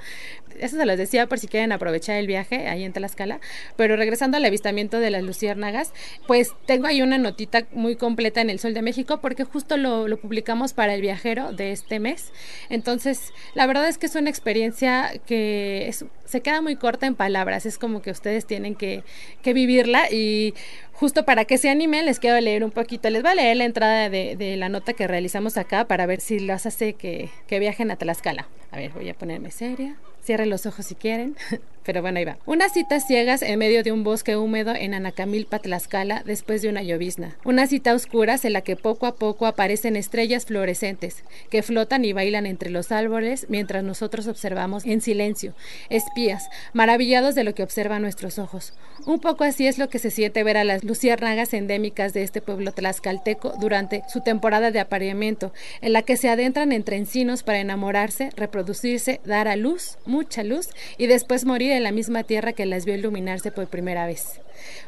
Eso 0.59 0.77
se 0.77 0.85
los 0.85 0.97
decía 0.97 1.27
por 1.27 1.39
si 1.39 1.47
quieren 1.47 1.71
aprovechar 1.71 2.17
el 2.17 2.27
viaje 2.27 2.67
ahí 2.67 2.83
en 2.83 2.93
Tlaxcala, 2.93 3.39
pero 3.75 3.95
regresando 3.95 4.37
al 4.37 4.45
avistamiento 4.45 4.99
de 4.99 5.09
las 5.09 5.23
luciérnagas, 5.23 5.93
pues 6.27 6.53
tengo 6.65 6.87
ahí 6.87 7.01
una 7.01 7.17
notita 7.17 7.65
muy 7.71 7.95
completa 7.95 8.41
en 8.41 8.49
El 8.49 8.59
Sol 8.59 8.73
de 8.73 8.81
México 8.81 9.19
porque 9.21 9.43
justo 9.43 9.77
lo, 9.77 10.07
lo 10.07 10.17
publicamos 10.17 10.58
para 10.73 10.93
el 10.93 11.01
viajero 11.01 11.53
de 11.53 11.71
este 11.71 11.99
mes. 11.99 12.31
Entonces, 12.69 13.33
la 13.55 13.65
verdad 13.65 13.87
es 13.87 13.97
que 13.97 14.05
es 14.05 14.15
una 14.15 14.29
experiencia 14.29 15.11
que 15.25 15.93
se 16.25 16.41
queda 16.41 16.61
muy 16.61 16.75
corta 16.75 17.07
en 17.07 17.15
palabras, 17.15 17.65
es 17.65 17.77
como 17.77 18.01
que 18.01 18.11
ustedes 18.11 18.45
tienen 18.45 18.75
que, 18.75 19.03
que 19.41 19.53
vivirla 19.53 20.11
y 20.11 20.53
justo 20.93 21.23
para 21.23 21.45
que 21.45 21.57
se 21.57 21.69
animen, 21.69 22.05
les 22.05 22.19
quiero 22.19 22.39
leer 22.41 22.63
un 22.63 22.71
poquito. 22.71 23.09
Les 23.09 23.21
voy 23.21 23.31
a 23.31 23.35
leer 23.35 23.57
la 23.57 23.65
entrada 23.65 24.09
de, 24.09 24.55
la 24.57 24.67
nota 24.67 24.93
que 24.93 25.07
realizamos 25.07 25.57
acá 25.57 25.87
para 25.87 26.05
ver 26.05 26.19
si 26.19 26.39
las 26.39 26.65
hace 26.65 26.93
que, 26.93 27.29
que 27.47 27.59
viajen 27.59 27.89
a 27.89 27.95
Tlaxcala. 27.95 28.47
A 28.71 28.77
ver, 28.77 28.91
voy 28.91 29.09
a 29.09 29.13
ponerme 29.13 29.49
seria. 29.49 29.95
Cierren 30.23 30.49
los 30.49 30.65
ojos 30.65 30.85
si 30.85 30.95
quieren. 30.95 31.37
Pero 31.89 32.03
bueno, 32.03 32.19
ahí 32.19 32.25
va. 32.25 32.37
Unas 32.45 32.73
citas 32.73 33.07
ciegas 33.07 33.41
en 33.41 33.57
medio 33.57 33.81
de 33.81 33.91
un 33.91 34.03
bosque 34.03 34.37
húmedo 34.37 34.75
en 34.75 34.93
Anacamilpa, 34.93 35.57
Tlaxcala, 35.57 36.21
después 36.23 36.61
de 36.61 36.69
una 36.69 36.83
llovizna. 36.83 37.35
Una 37.43 37.65
cita 37.65 37.95
oscura 37.95 38.35
en 38.43 38.53
la 38.53 38.61
que 38.61 38.75
poco 38.75 39.07
a 39.07 39.15
poco 39.15 39.47
aparecen 39.47 39.95
estrellas 39.95 40.45
fluorescentes 40.45 41.23
que 41.49 41.63
flotan 41.63 42.05
y 42.05 42.13
bailan 42.13 42.45
entre 42.45 42.69
los 42.69 42.91
árboles 42.91 43.47
mientras 43.49 43.83
nosotros 43.83 44.27
observamos 44.27 44.85
en 44.85 45.01
silencio, 45.01 45.55
espías, 45.89 46.47
maravillados 46.73 47.33
de 47.33 47.43
lo 47.43 47.55
que 47.55 47.63
observan 47.63 48.03
nuestros 48.03 48.37
ojos. 48.37 48.73
Un 49.07 49.19
poco 49.19 49.43
así 49.43 49.65
es 49.65 49.79
lo 49.79 49.89
que 49.89 49.97
se 49.97 50.11
siente 50.11 50.43
ver 50.43 50.57
a 50.57 50.65
las 50.65 50.83
luciérnagas 50.83 51.55
endémicas 51.55 52.13
de 52.13 52.21
este 52.21 52.39
pueblo 52.39 52.71
tlaxcalteco 52.71 53.53
durante 53.59 54.03
su 54.09 54.21
temporada 54.21 54.69
de 54.69 54.79
apareamiento, 54.79 55.53
en 55.81 55.93
la 55.93 56.03
que 56.03 56.17
se 56.17 56.29
adentran 56.29 56.71
entre 56.71 56.97
encinos 56.97 57.41
para 57.41 57.61
enamorarse, 57.61 58.29
reproducirse, 58.35 59.21
dar 59.25 59.47
a 59.47 59.55
luz, 59.55 59.97
mucha 60.05 60.43
luz, 60.43 60.69
y 60.99 61.07
después 61.07 61.45
morir 61.45 61.78
en 61.79 61.83
la 61.83 61.91
misma 61.91 62.23
tierra 62.23 62.53
que 62.53 62.67
las 62.67 62.85
vio 62.85 62.93
iluminarse 62.93 63.51
por 63.51 63.67
primera 63.67 64.05
vez. 64.05 64.39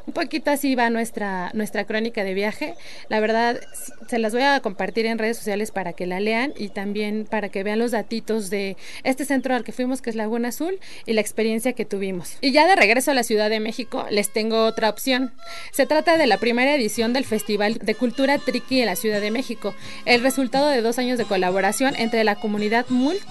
Un 0.05 0.13
poquito 0.13 0.51
así 0.51 0.75
va 0.75 0.89
nuestra, 0.89 1.51
nuestra 1.53 1.85
crónica 1.85 2.23
de 2.23 2.33
viaje. 2.33 2.75
La 3.09 3.19
verdad, 3.19 3.59
se 4.07 4.19
las 4.19 4.33
voy 4.33 4.41
a 4.41 4.59
compartir 4.59 5.05
en 5.05 5.17
redes 5.17 5.37
sociales 5.37 5.71
para 5.71 5.93
que 5.93 6.05
la 6.05 6.19
lean 6.19 6.53
y 6.57 6.69
también 6.69 7.25
para 7.29 7.49
que 7.49 7.63
vean 7.63 7.79
los 7.79 7.91
datitos 7.91 8.49
de 8.49 8.77
este 9.03 9.25
centro 9.25 9.55
al 9.55 9.63
que 9.63 9.71
fuimos, 9.71 10.01
que 10.01 10.09
es 10.09 10.15
Laguna 10.15 10.49
Azul, 10.49 10.79
y 11.05 11.13
la 11.13 11.21
experiencia 11.21 11.73
que 11.73 11.85
tuvimos. 11.85 12.37
Y 12.41 12.51
ya 12.51 12.67
de 12.67 12.75
regreso 12.75 13.11
a 13.11 13.13
la 13.13 13.23
Ciudad 13.23 13.49
de 13.49 13.59
México, 13.59 14.05
les 14.09 14.31
tengo 14.31 14.65
otra 14.65 14.89
opción. 14.89 15.33
Se 15.71 15.85
trata 15.85 16.17
de 16.17 16.27
la 16.27 16.37
primera 16.37 16.75
edición 16.75 17.13
del 17.13 17.25
Festival 17.25 17.77
de 17.77 17.95
Cultura 17.95 18.37
Triqui 18.37 18.81
en 18.81 18.87
la 18.87 18.95
Ciudad 18.95 19.21
de 19.21 19.31
México, 19.31 19.73
el 20.05 20.21
resultado 20.21 20.67
de 20.67 20.81
dos 20.81 20.99
años 20.99 21.17
de 21.17 21.25
colaboración 21.25 21.95
entre 21.95 22.23
la 22.23 22.35
comunidad 22.35 22.85
MULT, 22.89 23.21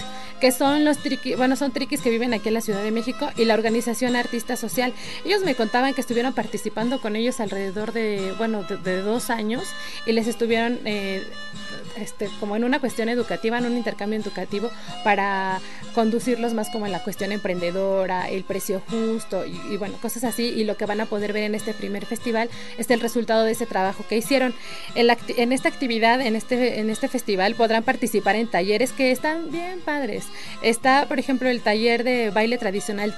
que 0.40 0.52
son 0.52 0.84
los 0.84 0.98
triqui, 0.98 1.34
bueno, 1.34 1.54
son 1.54 1.70
triquis 1.70 2.00
que 2.00 2.08
viven 2.08 2.32
aquí 2.32 2.48
en 2.48 2.54
la 2.54 2.62
Ciudad 2.62 2.82
de 2.82 2.90
México, 2.90 3.28
y 3.40 3.46
la 3.46 3.55
organización 3.55 4.16
Artista 4.16 4.55
Social. 4.57 4.92
Ellos 5.24 5.42
me 5.42 5.55
contaban 5.55 5.94
que 5.94 6.03
estuvieron 6.03 6.35
participando 6.35 7.00
con 7.00 7.16
ellos 7.16 7.40
alrededor 7.40 7.92
de, 7.92 8.35
bueno, 8.37 8.62
de, 8.64 9.00
dos 9.00 9.31
años 9.31 9.64
y 10.07 10.12
les 10.12 10.26
estuvieron 10.26 10.79
eh, 10.85 11.24
este, 11.96 12.29
como 12.38 12.57
en 12.57 12.64
una 12.64 12.81
cuestión 12.81 13.09
educativa, 13.09 13.59
en 13.59 13.64
un 13.64 13.76
intercambio 13.76 14.18
educativo 14.18 14.70
para 15.05 15.61
conducirlos 15.94 16.55
más 16.55 16.70
como 16.70 16.87
en 16.87 16.92
la 16.92 17.03
cuestión 17.03 17.33
emprendedora, 17.33 18.29
el 18.29 18.44
precio 18.44 18.83
justo 18.90 19.44
y, 19.46 19.76
bueno, 19.76 19.94
cosas 20.00 20.24
así. 20.24 20.44
Y 20.44 20.64
lo 20.64 20.76
que 20.76 20.87
van 20.87 21.00
a 21.00 21.07
poder 21.07 21.33
ver 21.33 21.44
en 21.44 21.55
este 21.55 21.74
primer 21.74 22.07
festival 22.07 22.48
es 22.79 22.90
el 22.90 23.00
resultado 23.00 23.44
de 23.44 23.53
ese 23.53 23.66
trabajo 23.66 24.05
que 24.09 24.16
hicieron. 24.16 24.55
En, 24.94 25.53
esta 25.53 25.68
actividad, 25.68 26.20
en 26.20 26.37
este, 26.37 26.81
en 26.81 26.90
este 26.90 27.09
festival, 27.09 27.55
podrán 27.55 27.83
participar 27.83 28.37
en 28.37 28.48
talleres 28.48 28.92
que 28.92 29.11
están 29.11 29.50
bien 29.50 29.81
padres. 29.81 30.26
Está, 30.62 31.07
por 31.07 31.18
ejemplo, 31.18 31.48
el 31.48 31.61
taller 31.61 32.05
de 32.05 32.31
baile 32.31 32.59
tradicional 32.59 33.16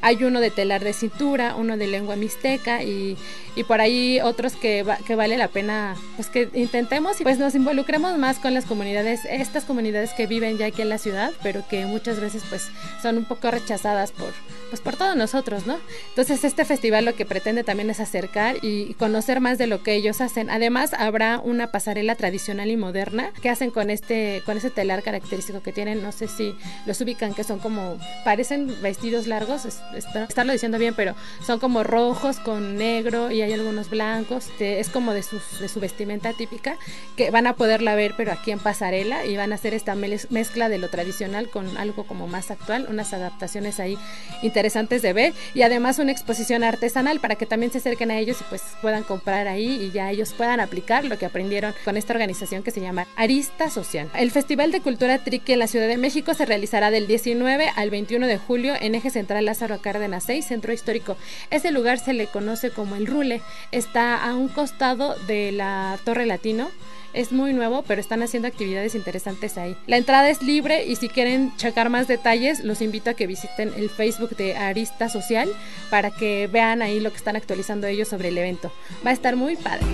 hay 0.00 0.24
uno 0.24 0.40
de 0.40 0.50
telar 0.50 0.82
de 0.84 0.92
cintura, 0.92 1.54
uno 1.56 1.76
de 1.76 1.86
lengua 1.86 2.16
mixteca 2.16 2.82
y, 2.82 3.16
y 3.56 3.64
por 3.64 3.80
ahí 3.80 4.20
otros 4.20 4.54
que, 4.54 4.84
que 5.06 5.14
vale 5.16 5.36
la 5.36 5.48
pena 5.48 5.96
pues 6.16 6.28
que 6.28 6.48
intentemos 6.54 7.20
y 7.20 7.24
pues 7.24 7.38
nos 7.38 7.54
involucremos 7.54 8.16
más 8.18 8.38
con 8.38 8.54
las 8.54 8.64
comunidades, 8.64 9.24
estas 9.24 9.64
comunidades 9.64 10.12
que 10.12 10.26
viven 10.26 10.58
ya 10.58 10.66
aquí 10.66 10.82
en 10.82 10.88
la 10.88 10.98
ciudad, 10.98 11.32
pero 11.42 11.66
que 11.68 11.86
muchas 11.86 12.20
veces 12.20 12.42
pues 12.48 12.68
son 13.02 13.18
un 13.18 13.24
poco 13.24 13.50
rechazadas 13.50 14.12
por 14.12 14.32
pues 14.70 14.80
por 14.82 14.96
todos 14.96 15.16
nosotros, 15.16 15.66
¿no? 15.66 15.78
Entonces 16.10 16.44
este 16.44 16.64
festival 16.64 17.04
lo 17.04 17.14
que 17.14 17.24
pretende 17.24 17.64
también 17.64 17.90
es 17.90 18.00
acercar 18.00 18.56
y 18.62 18.94
conocer 18.94 19.40
más 19.40 19.58
de 19.58 19.66
lo 19.66 19.82
que 19.82 19.94
ellos 19.94 20.20
hacen. 20.20 20.50
Además 20.50 20.92
habrá 20.94 21.40
una 21.42 21.68
pasarela 21.70 22.14
tradicional 22.16 22.70
y 22.70 22.76
moderna 22.76 23.32
que 23.40 23.48
hacen 23.48 23.70
con 23.70 23.90
este 23.90 24.42
con 24.44 24.56
ese 24.56 24.70
telar 24.70 25.02
característico 25.02 25.62
que 25.62 25.72
tienen, 25.72 26.02
no 26.02 26.12
sé 26.12 26.28
si 26.28 26.54
los 26.86 27.00
ubican 27.00 27.34
que 27.34 27.44
son 27.44 27.58
como 27.58 27.98
parecen 28.24 28.74
vestidos 28.82 29.26
largos, 29.28 29.64
espero 29.64 30.24
estarlo 30.24 30.52
diciendo 30.52 30.78
bien, 30.78 30.94
pero 30.94 31.14
son 31.46 31.58
como 31.58 31.84
rojos 31.84 32.38
con 32.40 32.76
negro 32.76 33.30
y 33.30 33.42
hay 33.42 33.52
algunos 33.52 33.90
blancos, 33.90 34.46
es 34.58 34.88
como 34.88 35.12
de, 35.12 35.24
de 35.60 35.68
su 35.68 35.80
vestimenta 35.80 36.32
típica 36.32 36.76
que 37.16 37.30
van 37.30 37.46
a 37.46 37.54
poderla 37.54 37.94
ver 37.94 38.14
pero 38.16 38.32
aquí 38.32 38.50
en 38.50 38.58
pasarela 38.58 39.24
y 39.24 39.36
van 39.36 39.52
a 39.52 39.56
hacer 39.56 39.74
esta 39.74 39.94
mezcla 39.94 40.68
de 40.68 40.78
lo 40.78 40.88
tradicional 40.88 41.48
con 41.50 41.76
algo 41.76 42.04
como 42.04 42.26
más 42.26 42.50
actual, 42.50 42.86
unas 42.88 43.12
adaptaciones 43.12 43.80
ahí 43.80 43.98
interesantes 44.42 45.02
de 45.02 45.12
ver 45.12 45.32
y 45.54 45.62
además 45.62 45.98
una 45.98 46.12
exposición 46.12 46.64
artesanal 46.64 47.20
para 47.20 47.36
que 47.36 47.46
también 47.46 47.72
se 47.72 47.78
acerquen 47.78 48.10
a 48.10 48.18
ellos 48.18 48.40
y 48.40 48.44
pues 48.44 48.62
puedan 48.80 49.02
comprar 49.02 49.48
ahí 49.48 49.82
y 49.82 49.90
ya 49.90 50.10
ellos 50.10 50.32
puedan 50.32 50.60
aplicar 50.60 51.04
lo 51.04 51.18
que 51.18 51.26
aprendieron 51.26 51.74
con 51.84 51.96
esta 51.96 52.12
organización 52.12 52.62
que 52.62 52.70
se 52.70 52.80
llama 52.80 53.06
Arista 53.16 53.70
Social. 53.70 54.10
El 54.14 54.30
Festival 54.30 54.72
de 54.72 54.80
Cultura 54.80 55.18
Triqui 55.18 55.52
en 55.52 55.58
la 55.58 55.66
Ciudad 55.66 55.88
de 55.88 55.96
México 55.96 56.34
se 56.34 56.46
realizará 56.46 56.90
del 56.90 57.06
19 57.06 57.70
al 57.74 57.90
21 57.90 58.26
de 58.26 58.38
julio 58.38 58.74
en 58.80 58.94
Eje 58.94 59.10
Central 59.18 59.46
Lázaro 59.46 59.80
Cárdenas 59.80 60.22
6, 60.24 60.46
Centro 60.46 60.72
Histórico. 60.72 61.16
Ese 61.50 61.72
lugar 61.72 61.98
se 61.98 62.12
le 62.12 62.28
conoce 62.28 62.70
como 62.70 62.94
el 62.94 63.08
Rule. 63.08 63.42
Está 63.72 64.22
a 64.22 64.36
un 64.36 64.46
costado 64.46 65.16
de 65.26 65.50
la 65.50 65.98
Torre 66.04 66.24
Latino 66.24 66.70
es 67.14 67.32
muy 67.32 67.52
nuevo, 67.52 67.82
pero 67.82 68.00
están 68.00 68.22
haciendo 68.22 68.48
actividades 68.48 68.94
interesantes 68.94 69.56
ahí. 69.58 69.76
La 69.86 69.96
entrada 69.96 70.28
es 70.28 70.42
libre 70.42 70.84
y 70.86 70.96
si 70.96 71.08
quieren 71.08 71.56
checar 71.56 71.90
más 71.90 72.06
detalles, 72.06 72.62
los 72.62 72.82
invito 72.82 73.10
a 73.10 73.14
que 73.14 73.26
visiten 73.26 73.72
el 73.76 73.90
Facebook 73.90 74.36
de 74.36 74.56
Arista 74.56 75.08
Social 75.08 75.50
para 75.90 76.10
que 76.10 76.46
vean 76.46 76.82
ahí 76.82 77.00
lo 77.00 77.10
que 77.10 77.16
están 77.16 77.34
actualizando 77.34 77.86
ellos 77.86 78.08
sobre 78.08 78.28
el 78.28 78.38
evento. 78.38 78.70
Va 79.04 79.10
a 79.10 79.14
estar 79.14 79.36
muy 79.36 79.56
padre. 79.56 79.86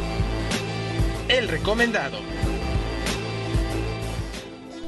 El 1.29 1.49
recomendado. 1.49 2.19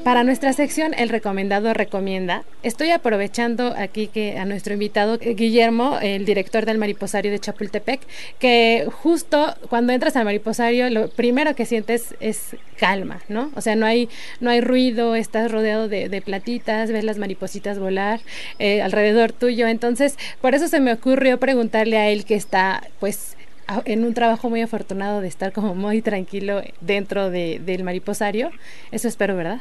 Para 0.07 0.23
nuestra 0.23 0.53
sección 0.53 0.93
El 0.93 1.09
recomendado 1.09 1.73
recomienda, 1.73 2.45
estoy 2.63 2.91
aprovechando 2.91 3.73
aquí 3.77 4.07
que 4.07 4.37
a 4.39 4.45
nuestro 4.45 4.71
invitado 4.71 5.17
eh, 5.19 5.33
Guillermo, 5.33 5.99
el 6.01 6.23
director 6.23 6.65
del 6.65 6.77
Mariposario 6.77 7.29
de 7.29 7.39
Chapultepec, 7.39 7.99
que 8.39 8.87
justo 8.89 9.53
cuando 9.69 9.91
entras 9.91 10.15
al 10.15 10.23
Mariposario 10.23 10.89
lo 10.91 11.09
primero 11.09 11.55
que 11.55 11.65
sientes 11.65 12.15
es 12.21 12.55
calma, 12.77 13.19
¿no? 13.27 13.51
O 13.55 13.59
sea, 13.59 13.75
no 13.75 13.85
hay, 13.85 14.07
no 14.39 14.49
hay 14.49 14.61
ruido, 14.61 15.13
estás 15.13 15.51
rodeado 15.51 15.89
de, 15.89 16.21
platitas, 16.23 16.89
ves 16.89 17.03
las 17.03 17.17
maripositas 17.17 17.77
volar 17.77 18.21
eh, 18.59 18.81
alrededor 18.81 19.33
tuyo. 19.33 19.67
Entonces, 19.67 20.15
por 20.39 20.55
eso 20.55 20.69
se 20.69 20.79
me 20.79 20.93
ocurrió 20.93 21.37
preguntarle 21.37 21.97
a 21.97 22.07
él 22.07 22.23
que 22.23 22.35
está 22.35 22.81
pues 23.01 23.36
en 23.85 24.05
un 24.05 24.13
trabajo 24.13 24.49
muy 24.49 24.61
afortunado 24.61 25.21
de 25.21 25.27
estar 25.27 25.51
como 25.51 25.75
muy 25.75 26.01
tranquilo 26.01 26.61
dentro 26.81 27.29
de, 27.29 27.59
del 27.59 27.83
mariposario. 27.83 28.51
Eso 28.91 29.07
espero, 29.07 29.35
¿verdad? 29.35 29.59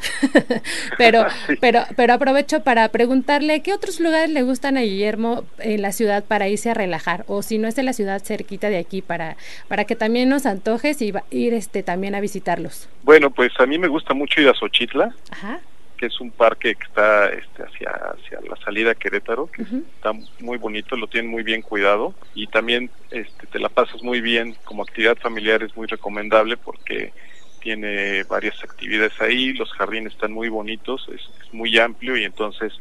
pero, 0.98 1.26
pero, 1.60 1.82
pero 1.96 2.14
aprovecho 2.14 2.62
para 2.62 2.88
preguntarle 2.88 3.60
qué 3.62 3.72
otros 3.72 4.00
lugares 4.00 4.30
le 4.30 4.42
gustan 4.42 4.76
a 4.76 4.82
Guillermo 4.82 5.44
en 5.58 5.82
la 5.82 5.92
ciudad 5.92 6.24
para 6.24 6.48
irse 6.48 6.70
a 6.70 6.74
relajar, 6.74 7.24
o 7.28 7.42
si 7.42 7.58
no 7.58 7.68
es 7.68 7.78
en 7.78 7.86
la 7.86 7.92
ciudad 7.92 8.22
cerquita 8.22 8.68
de 8.68 8.78
aquí 8.78 9.02
para, 9.02 9.36
para 9.68 9.84
que 9.84 9.96
también 9.96 10.28
nos 10.28 10.46
antojes 10.46 11.02
y 11.02 11.12
ir 11.30 11.54
este 11.54 11.82
también 11.82 12.14
a 12.14 12.20
visitarlos. 12.20 12.88
Bueno, 13.02 13.30
pues 13.30 13.52
a 13.58 13.66
mí 13.66 13.78
me 13.78 13.88
gusta 13.88 14.14
mucho 14.14 14.40
ir 14.40 14.48
a 14.48 14.54
Xochitla. 14.54 15.14
Ajá 15.30 15.60
que 15.96 16.06
es 16.06 16.20
un 16.20 16.30
parque 16.30 16.74
que 16.74 16.84
está 16.84 17.28
este, 17.28 17.62
hacia, 17.62 17.90
hacia 17.90 18.40
la 18.48 18.56
salida 18.56 18.92
a 18.92 18.94
Querétaro, 18.94 19.46
que 19.46 19.62
está 19.62 20.12
muy 20.40 20.58
bonito, 20.58 20.96
lo 20.96 21.06
tienen 21.06 21.30
muy 21.30 21.42
bien 21.42 21.62
cuidado 21.62 22.14
y 22.34 22.46
también 22.46 22.90
este, 23.10 23.46
te 23.46 23.58
la 23.58 23.68
pasas 23.68 24.02
muy 24.02 24.20
bien 24.20 24.56
como 24.64 24.82
actividad 24.82 25.16
familiar, 25.16 25.62
es 25.62 25.76
muy 25.76 25.86
recomendable 25.86 26.56
porque 26.56 27.12
tiene 27.60 28.22
varias 28.24 28.62
actividades 28.62 29.20
ahí, 29.20 29.52
los 29.52 29.72
jardines 29.72 30.12
están 30.12 30.32
muy 30.32 30.48
bonitos, 30.48 31.08
es, 31.12 31.22
muy 31.52 31.78
amplio 31.78 32.16
y 32.16 32.24
entonces 32.24 32.72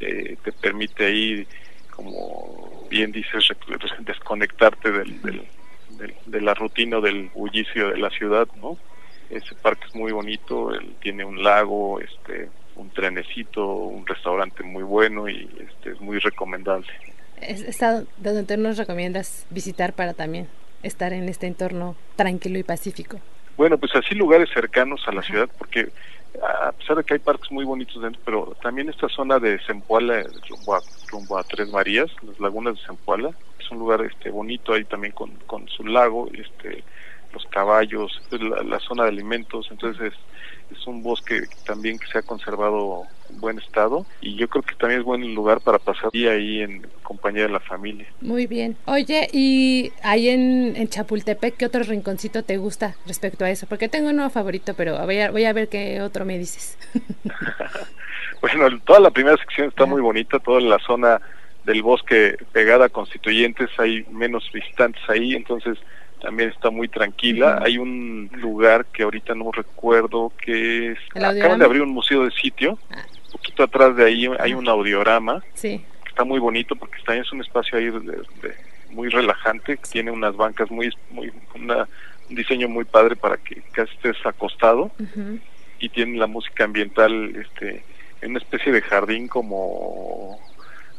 eh, 0.00 0.36
te 0.42 0.52
permite 0.52 1.06
ahí, 1.06 1.46
como 1.90 2.86
bien 2.90 3.12
dices, 3.12 3.48
desconectarte 4.00 4.90
del, 4.90 5.22
del, 5.22 5.42
del, 5.90 6.14
de 6.26 6.40
la 6.40 6.54
rutina 6.54 7.00
del 7.00 7.30
bullicio 7.34 7.90
de 7.90 7.98
la 7.98 8.10
ciudad, 8.10 8.48
¿no? 8.60 8.78
Ese 9.30 9.54
parque 9.56 9.86
es 9.86 9.94
muy 9.94 10.12
bonito, 10.12 10.72
él 10.72 10.94
tiene 11.00 11.24
un 11.24 11.42
lago, 11.42 12.00
este, 12.00 12.48
un 12.76 12.90
trenecito, 12.90 13.66
un 13.66 14.06
restaurante 14.06 14.62
muy 14.62 14.82
bueno 14.82 15.28
y 15.28 15.48
este, 15.66 15.90
es 15.90 16.00
muy 16.00 16.18
recomendable. 16.18 16.86
¿Es 17.40 17.78
donde 18.18 18.44
tú 18.44 18.56
nos 18.56 18.78
recomiendas 18.78 19.46
visitar 19.50 19.92
para 19.92 20.14
también 20.14 20.48
estar 20.82 21.12
en 21.12 21.28
este 21.28 21.46
entorno 21.46 21.96
tranquilo 22.16 22.58
y 22.58 22.62
pacífico? 22.62 23.18
Bueno, 23.56 23.78
pues 23.78 23.94
así 23.94 24.14
lugares 24.14 24.48
cercanos 24.52 25.02
a 25.06 25.12
la 25.12 25.22
ciudad, 25.22 25.48
porque 25.58 25.88
a 26.42 26.72
pesar 26.72 26.96
de 26.96 27.04
que 27.04 27.14
hay 27.14 27.20
parques 27.20 27.50
muy 27.50 27.64
bonitos 27.64 28.02
dentro, 28.02 28.20
pero 28.24 28.56
también 28.62 28.88
esta 28.88 29.08
zona 29.08 29.38
de 29.38 29.58
Zempoala, 29.60 30.22
rumbo 30.48 30.74
a, 30.74 30.80
rumbo 31.08 31.38
a 31.38 31.44
Tres 31.44 31.70
Marías, 31.70 32.10
las 32.22 32.38
lagunas 32.38 32.76
de 32.76 32.86
Zempoala, 32.86 33.30
es 33.58 33.70
un 33.70 33.78
lugar 33.78 34.02
este 34.02 34.30
bonito 34.30 34.74
ahí 34.74 34.84
también 34.84 35.12
con, 35.12 35.30
con 35.46 35.68
su 35.68 35.84
lago, 35.84 36.28
este 36.32 36.84
los 37.36 37.46
caballos, 37.46 38.20
pues, 38.30 38.40
la, 38.42 38.80
zona 38.80 39.04
de 39.04 39.10
alimentos, 39.10 39.68
entonces 39.70 40.12
es, 40.12 40.76
es 40.76 40.86
un 40.86 41.02
bosque 41.02 41.42
también 41.66 41.98
que 41.98 42.06
se 42.06 42.18
ha 42.18 42.22
conservado 42.22 43.02
en 43.30 43.40
buen 43.40 43.58
estado 43.58 44.06
y 44.22 44.36
yo 44.36 44.48
creo 44.48 44.62
que 44.62 44.74
también 44.76 45.00
es 45.00 45.04
buen 45.04 45.34
lugar 45.34 45.60
para 45.60 45.78
pasar 45.78 46.10
día 46.12 46.32
ahí 46.32 46.62
en 46.62 46.86
compañía 47.02 47.42
de 47.42 47.50
la 47.50 47.60
familia. 47.60 48.06
Muy 48.22 48.46
bien. 48.46 48.76
Oye, 48.86 49.28
y 49.32 49.92
ahí 50.02 50.30
en, 50.30 50.74
en 50.76 50.88
Chapultepec, 50.88 51.58
¿qué 51.58 51.66
otro 51.66 51.82
rinconcito 51.82 52.42
te 52.42 52.56
gusta 52.56 52.96
respecto 53.06 53.44
a 53.44 53.50
eso? 53.50 53.66
Porque 53.66 53.88
tengo 53.88 54.08
uno 54.08 54.30
favorito, 54.30 54.72
pero 54.74 54.98
voy 55.04 55.20
a, 55.20 55.30
voy 55.30 55.44
a 55.44 55.52
ver 55.52 55.68
qué 55.68 56.00
otro 56.00 56.24
me 56.24 56.38
dices. 56.38 56.78
bueno, 58.40 58.80
toda 58.80 59.00
la 59.00 59.10
primera 59.10 59.36
sección 59.36 59.68
está 59.68 59.84
muy 59.84 60.00
bonita, 60.00 60.38
toda 60.38 60.60
la 60.62 60.78
zona 60.78 61.20
del 61.64 61.82
bosque 61.82 62.36
pegada 62.52 62.86
a 62.86 62.88
Constituyentes, 62.88 63.68
hay 63.78 64.06
menos 64.10 64.50
visitantes 64.52 65.02
ahí, 65.08 65.34
entonces 65.34 65.76
también 66.20 66.50
está 66.50 66.70
muy 66.70 66.88
tranquila. 66.88 67.60
Hay 67.62 67.78
un 67.78 68.30
lugar 68.34 68.86
que 68.86 69.02
ahorita 69.02 69.34
no 69.34 69.52
recuerdo 69.52 70.32
que 70.38 70.92
es... 70.92 70.98
Acaban 71.14 71.58
de 71.58 71.64
abrir 71.64 71.82
un 71.82 71.90
museo 71.90 72.24
de 72.24 72.30
sitio, 72.30 72.78
ah. 72.90 73.04
un 73.26 73.32
poquito 73.32 73.62
atrás 73.62 73.96
de 73.96 74.04
ahí 74.04 74.28
hay 74.38 74.54
un 74.54 74.68
audiorama, 74.68 75.42
sí. 75.54 75.84
que 76.02 76.08
está 76.08 76.24
muy 76.24 76.38
bonito 76.38 76.76
porque 76.76 76.98
está 76.98 77.14
es 77.16 77.30
un 77.32 77.40
espacio 77.40 77.78
ahí 77.78 77.90
muy 78.90 79.08
relajante, 79.08 79.78
tiene 79.90 80.10
unas 80.10 80.36
bancas 80.36 80.70
muy... 80.70 80.90
muy 81.10 81.32
una, 81.54 81.86
un 82.28 82.34
diseño 82.34 82.68
muy 82.68 82.84
padre 82.84 83.14
para 83.14 83.36
que 83.36 83.62
casi 83.72 83.94
estés 83.94 84.16
acostado. 84.26 84.90
Y 85.78 85.88
tiene 85.90 86.18
la 86.18 86.26
música 86.26 86.64
ambiental 86.64 87.36
este 87.36 87.84
en 88.22 88.30
una 88.30 88.38
especie 88.38 88.72
de 88.72 88.80
jardín 88.80 89.28
como 89.28 90.40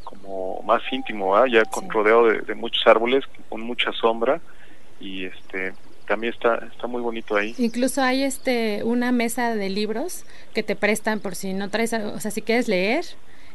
como 0.04 0.62
más 0.64 0.82
íntimo, 0.92 1.46
ya 1.48 1.66
con 1.66 1.90
rodeado 1.90 2.28
de, 2.28 2.56
muchos 2.56 2.86
árboles, 2.88 3.26
con 3.50 3.60
mucha 3.60 3.92
sombra 3.92 4.40
y 5.00 5.26
este 5.26 5.74
también 6.08 6.34
está 6.34 6.68
está 6.72 6.88
muy 6.88 7.02
bonito 7.02 7.36
ahí. 7.36 7.54
Incluso 7.58 8.02
hay 8.02 8.24
este 8.24 8.84
una 8.84 9.12
mesa 9.12 9.56
de 9.56 9.70
libros 9.70 10.26
que 10.54 10.64
te 10.64 10.76
prestan 10.76 11.20
por 11.20 11.36
si 11.36 11.54
no 11.54 11.70
traes, 11.70 11.94
o 11.94 12.20
sea, 12.20 12.32
si 12.32 12.42
quieres 12.42 12.68
leer, 12.68 13.06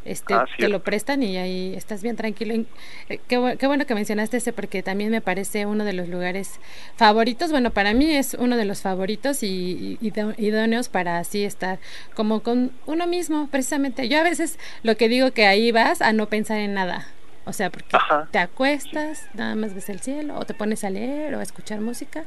este, 0.05 0.35
ah, 0.35 0.47
te 0.59 0.69
lo 0.69 0.83
prestan 0.83 1.23
y 1.23 1.37
ahí 1.37 1.75
estás 1.77 2.03
bien 2.03 2.17
tranquilo. 2.17 2.65
Eh, 3.09 3.21
qué, 3.29 3.37
bueno 3.39 3.87
que 3.87 3.95
mencionaste 3.95 4.39
ese 4.39 4.53
porque 4.53 4.83
también 4.83 5.11
me 5.11 5.21
parece 5.21 5.65
uno 5.65 5.85
de 5.85 5.93
los 5.93 6.09
lugares 6.09 6.59
favoritos. 6.97 7.51
Bueno, 7.51 7.71
para 7.71 7.95
mí 7.95 8.11
es 8.11 8.35
uno 8.35 8.57
de 8.57 8.65
los 8.65 8.83
favoritos 8.83 9.43
y, 9.43 9.99
idóneos 10.01 10.89
para 10.89 11.19
así 11.19 11.45
estar 11.45 11.79
como 12.15 12.43
con 12.43 12.73
uno 12.87 13.07
mismo, 13.07 13.49
precisamente. 13.51 14.09
Yo 14.09 14.19
a 14.19 14.25
veces 14.25 14.59
lo 14.83 14.97
que 14.97 15.09
digo 15.09 15.31
que 15.31 15.47
ahí 15.47 15.71
vas 15.71 16.03
a 16.03 16.13
no 16.13 16.29
pensar 16.29 16.59
en 16.59 16.75
nada. 16.75 17.07
O 17.45 17.53
sea, 17.53 17.71
porque 17.71 17.97
te 18.31 18.39
acuestas, 18.39 19.29
nada 19.35 19.55
más 19.55 19.75
ves 19.75 19.89
el 19.89 20.01
cielo, 20.01 20.37
o 20.39 20.45
te 20.45 20.55
pones 20.55 20.85
a 20.85 20.91
leer 20.91 21.35
o 21.35 21.41
a 21.41 21.43
escuchar 21.43 21.81
música 21.81 22.25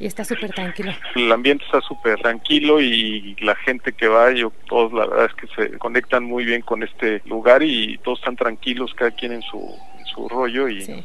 y 0.00 0.06
está 0.06 0.24
súper 0.24 0.52
tranquilo. 0.52 0.92
El 1.14 1.30
ambiente 1.30 1.64
está 1.64 1.80
súper 1.80 2.20
tranquilo 2.20 2.80
y 2.80 3.36
la 3.40 3.54
gente 3.56 3.92
que 3.92 4.08
va, 4.08 4.32
yo, 4.32 4.52
todos 4.68 4.92
la 4.92 5.06
verdad 5.06 5.26
es 5.26 5.34
que 5.34 5.46
se 5.54 5.78
conectan 5.78 6.24
muy 6.24 6.44
bien 6.44 6.62
con 6.62 6.82
este 6.82 7.22
lugar 7.24 7.62
y 7.62 7.98
todos 7.98 8.18
están 8.18 8.36
tranquilos, 8.36 8.94
cada 8.94 9.10
quien 9.10 9.32
en 9.32 9.42
su, 9.42 9.76
su 10.12 10.28
rollo 10.28 10.68
y 10.68 10.82
sí. 10.82 11.04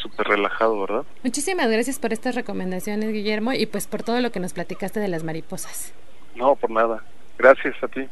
súper 0.00 0.28
relajado, 0.28 0.80
¿verdad? 0.80 1.04
Muchísimas 1.22 1.70
gracias 1.70 1.98
por 1.98 2.12
estas 2.12 2.34
recomendaciones, 2.34 3.12
Guillermo, 3.12 3.52
y 3.52 3.66
pues 3.66 3.86
por 3.86 4.02
todo 4.02 4.20
lo 4.20 4.30
que 4.30 4.40
nos 4.40 4.52
platicaste 4.52 5.00
de 5.00 5.08
las 5.08 5.24
mariposas. 5.24 5.92
No, 6.34 6.56
por 6.56 6.70
nada. 6.70 7.04
Gracias 7.38 7.74
a 7.82 7.88
ti. 7.88 8.06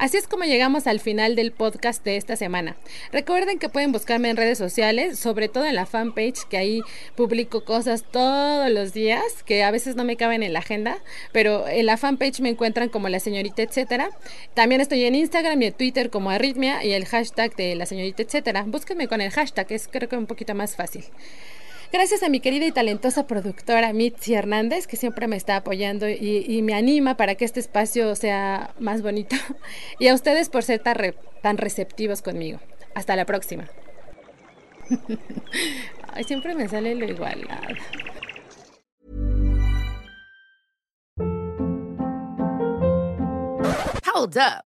Así 0.00 0.16
es 0.16 0.26
como 0.26 0.44
llegamos 0.44 0.86
al 0.86 0.98
final 0.98 1.36
del 1.36 1.52
podcast 1.52 2.02
de 2.02 2.16
esta 2.16 2.34
semana. 2.34 2.74
Recuerden 3.12 3.58
que 3.58 3.68
pueden 3.68 3.92
buscarme 3.92 4.30
en 4.30 4.38
redes 4.38 4.56
sociales, 4.56 5.18
sobre 5.18 5.50
todo 5.50 5.66
en 5.66 5.74
la 5.74 5.84
fanpage, 5.84 6.48
que 6.48 6.56
ahí 6.56 6.80
publico 7.16 7.66
cosas 7.66 8.02
todos 8.10 8.70
los 8.70 8.94
días, 8.94 9.42
que 9.44 9.62
a 9.62 9.70
veces 9.70 9.96
no 9.96 10.04
me 10.04 10.16
caben 10.16 10.42
en 10.42 10.54
la 10.54 10.60
agenda, 10.60 10.96
pero 11.32 11.68
en 11.68 11.84
la 11.84 11.98
fanpage 11.98 12.40
me 12.40 12.48
encuentran 12.48 12.88
como 12.88 13.10
la 13.10 13.20
señorita 13.20 13.60
etcétera. 13.60 14.08
También 14.54 14.80
estoy 14.80 15.04
en 15.04 15.16
Instagram 15.16 15.60
y 15.60 15.66
en 15.66 15.74
Twitter 15.74 16.08
como 16.08 16.30
arritmia 16.30 16.82
y 16.82 16.92
el 16.92 17.04
hashtag 17.04 17.54
de 17.56 17.74
la 17.74 17.84
señorita 17.84 18.22
etcétera. 18.22 18.64
Búsquenme 18.66 19.06
con 19.06 19.20
el 19.20 19.30
hashtag, 19.30 19.70
es 19.70 19.86
creo 19.86 20.08
que 20.08 20.16
un 20.16 20.26
poquito 20.26 20.54
más 20.54 20.76
fácil. 20.76 21.04
Gracias 21.92 22.22
a 22.22 22.28
mi 22.28 22.38
querida 22.38 22.66
y 22.66 22.72
talentosa 22.72 23.26
productora 23.26 23.92
Mitzi 23.92 24.34
Hernández, 24.34 24.86
que 24.86 24.96
siempre 24.96 25.26
me 25.26 25.36
está 25.36 25.56
apoyando 25.56 26.08
y, 26.08 26.62
me 26.62 26.74
anima 26.74 27.16
para 27.16 27.34
que 27.34 27.44
este 27.44 27.58
espacio 27.58 28.14
sea 28.14 28.74
más 28.78 29.02
bonito. 29.02 29.36
Y 29.98 30.08
a 30.08 30.14
ustedes 30.14 30.48
por 30.48 30.62
ser 30.62 30.80
tan, 30.80 30.96
tan 31.42 31.58
receptivos 31.58 32.22
conmigo. 32.22 32.60
Hasta 32.94 33.16
la 33.16 33.24
próxima. 33.24 33.68
Ay, 36.12 36.24
siempre 36.24 36.54
me 36.54 36.68
sale 36.68 36.94
lo 36.94 37.06
igualado. 37.06 37.74
Hold 44.14 44.36
up. 44.36 44.69